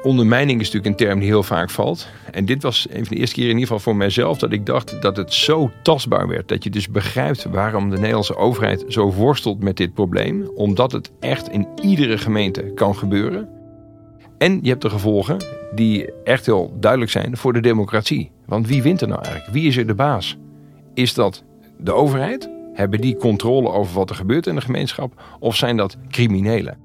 Ondermijning 0.02 0.60
is 0.60 0.66
natuurlijk 0.70 1.00
een 1.00 1.06
term 1.06 1.18
die 1.18 1.28
heel 1.28 1.42
vaak 1.42 1.70
valt. 1.70 2.08
En 2.30 2.44
dit 2.44 2.62
was 2.62 2.86
een 2.90 3.06
van 3.06 3.14
de 3.14 3.20
eerste 3.20 3.34
keren 3.34 3.50
in 3.50 3.58
ieder 3.58 3.74
geval 3.74 3.92
voor 3.92 3.96
mijzelf 3.96 4.38
dat 4.38 4.52
ik 4.52 4.66
dacht 4.66 5.02
dat 5.02 5.16
het 5.16 5.32
zo 5.32 5.70
tastbaar 5.82 6.28
werd. 6.28 6.48
Dat 6.48 6.64
je 6.64 6.70
dus 6.70 6.88
begrijpt 6.88 7.44
waarom 7.44 7.90
de 7.90 7.96
Nederlandse 7.96 8.36
overheid 8.36 8.84
zo 8.88 9.12
worstelt 9.12 9.62
met 9.62 9.76
dit 9.76 9.94
probleem. 9.94 10.50
Omdat 10.54 10.92
het 10.92 11.10
echt 11.20 11.48
in 11.48 11.66
iedere 11.82 12.18
gemeente 12.18 12.72
kan 12.74 12.96
gebeuren. 12.96 13.48
En 14.38 14.58
je 14.62 14.68
hebt 14.68 14.82
de 14.82 14.90
gevolgen 14.90 15.36
die 15.74 16.12
echt 16.24 16.46
heel 16.46 16.76
duidelijk 16.80 17.10
zijn 17.10 17.36
voor 17.36 17.52
de 17.52 17.60
democratie. 17.60 18.30
Want 18.46 18.66
wie 18.66 18.82
wint 18.82 19.00
er 19.00 19.08
nou 19.08 19.22
eigenlijk? 19.22 19.52
Wie 19.54 19.66
is 19.66 19.76
er 19.76 19.86
de 19.86 19.94
baas? 19.94 20.36
Is 20.94 21.14
dat 21.14 21.44
de 21.82 21.92
overheid? 21.92 22.50
Hebben 22.72 23.00
die 23.00 23.16
controle 23.16 23.70
over 23.70 23.94
wat 23.94 24.10
er 24.10 24.16
gebeurt 24.16 24.46
in 24.46 24.54
de 24.54 24.60
gemeenschap? 24.60 25.22
Of 25.38 25.56
zijn 25.56 25.76
dat 25.76 25.96
criminelen? 26.08 26.78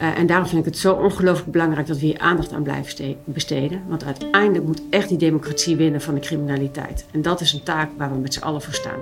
Uh, 0.00 0.18
en 0.18 0.26
daarom 0.26 0.46
vind 0.46 0.60
ik 0.60 0.72
het 0.72 0.78
zo 0.78 0.92
ongelooflijk 0.94 1.50
belangrijk 1.52 1.86
dat 1.86 1.98
we 1.98 2.06
hier 2.06 2.18
aandacht 2.18 2.52
aan 2.52 2.62
blijven 2.62 3.16
besteden. 3.24 3.82
Want 3.88 4.04
uiteindelijk 4.04 4.64
moet 4.64 4.82
echt 4.90 5.08
die 5.08 5.18
democratie 5.18 5.76
winnen 5.76 6.00
van 6.00 6.14
de 6.14 6.20
criminaliteit. 6.20 7.06
En 7.10 7.22
dat 7.22 7.40
is 7.40 7.52
een 7.52 7.62
taak 7.62 7.90
waar 7.96 8.12
we 8.12 8.18
met 8.18 8.34
z'n 8.34 8.42
allen 8.42 8.62
voor 8.62 8.74
staan. 8.74 8.98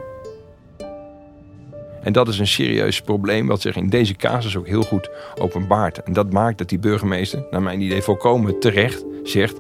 En 2.03 2.12
dat 2.12 2.29
is 2.29 2.39
een 2.39 2.47
serieus 2.47 3.01
probleem 3.01 3.47
wat 3.47 3.61
zich 3.61 3.77
in 3.77 3.89
deze 3.89 4.15
casus 4.15 4.57
ook 4.57 4.67
heel 4.67 4.83
goed 4.83 5.11
openbaart. 5.41 6.03
En 6.03 6.12
dat 6.12 6.33
maakt 6.33 6.59
dat 6.59 6.69
die 6.69 6.79
burgemeester, 6.79 7.47
naar 7.51 7.62
mijn 7.62 7.81
idee 7.81 8.03
volkomen 8.03 8.61
terecht, 8.61 9.05
zegt... 9.23 9.59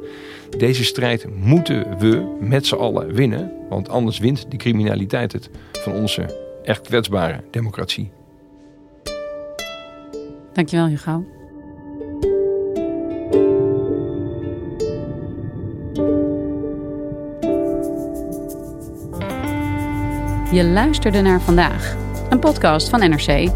Deze 0.58 0.84
strijd 0.84 1.26
moeten 1.36 1.98
we 1.98 2.36
met 2.40 2.66
z'n 2.66 2.74
allen 2.74 3.14
winnen, 3.14 3.52
want 3.68 3.88
anders 3.88 4.18
wint 4.18 4.50
de 4.50 4.56
criminaliteit 4.56 5.32
het 5.32 5.50
van 5.72 5.92
onze 5.92 6.44
echt 6.64 6.80
kwetsbare 6.80 7.40
democratie. 7.50 8.10
Dankjewel, 10.52 10.86
Hugo. 10.86 11.24
Je 20.52 20.64
luisterde 20.64 21.20
naar 21.20 21.40
vandaag, 21.40 21.96
een 22.30 22.38
podcast 22.38 22.88
van 22.88 23.00
NRC. 23.00 23.50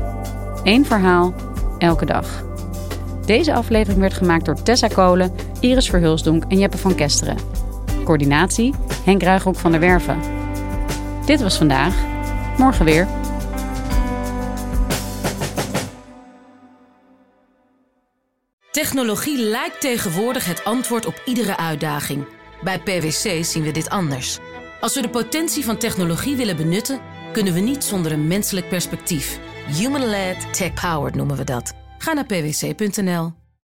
Eén 0.64 0.84
verhaal, 0.86 1.34
elke 1.78 2.04
dag. 2.04 2.44
Deze 3.26 3.54
aflevering 3.54 4.00
werd 4.00 4.14
gemaakt 4.14 4.44
door 4.44 4.62
Tessa 4.62 4.86
Kolen 4.86 5.32
Iris 5.60 5.88
Verhulsdonk 5.88 6.44
en 6.48 6.58
Jeppe 6.58 6.78
van 6.78 6.94
Kesteren. 6.94 7.36
Coördinatie 8.04 8.74
Henk 9.04 9.22
Ruigrok 9.22 9.56
van 9.56 9.70
der 9.70 9.80
Werven. 9.80 10.20
Dit 11.26 11.40
was 11.40 11.56
vandaag. 11.56 11.94
Morgen 12.56 12.84
weer. 12.84 13.06
Technologie 18.70 19.38
lijkt 19.38 19.80
tegenwoordig 19.80 20.44
het 20.44 20.64
antwoord 20.64 21.06
op 21.06 21.22
iedere 21.24 21.56
uitdaging. 21.56 22.26
Bij 22.62 22.78
PwC 22.78 23.44
zien 23.44 23.62
we 23.62 23.70
dit 23.70 23.88
anders. 23.88 24.38
Als 24.80 24.94
we 24.94 25.02
de 25.02 25.10
potentie 25.10 25.64
van 25.64 25.76
technologie 25.76 26.36
willen 26.36 26.56
benutten, 26.56 27.00
kunnen 27.32 27.54
we 27.54 27.60
niet 27.60 27.84
zonder 27.84 28.12
een 28.12 28.26
menselijk 28.26 28.68
perspectief. 28.68 29.38
Human-led, 29.66 30.54
tech-powered 30.54 31.14
noemen 31.14 31.36
we 31.36 31.44
dat. 31.44 31.72
Ga 31.98 32.12
naar 32.12 32.26
pwc.nl. 32.26 33.39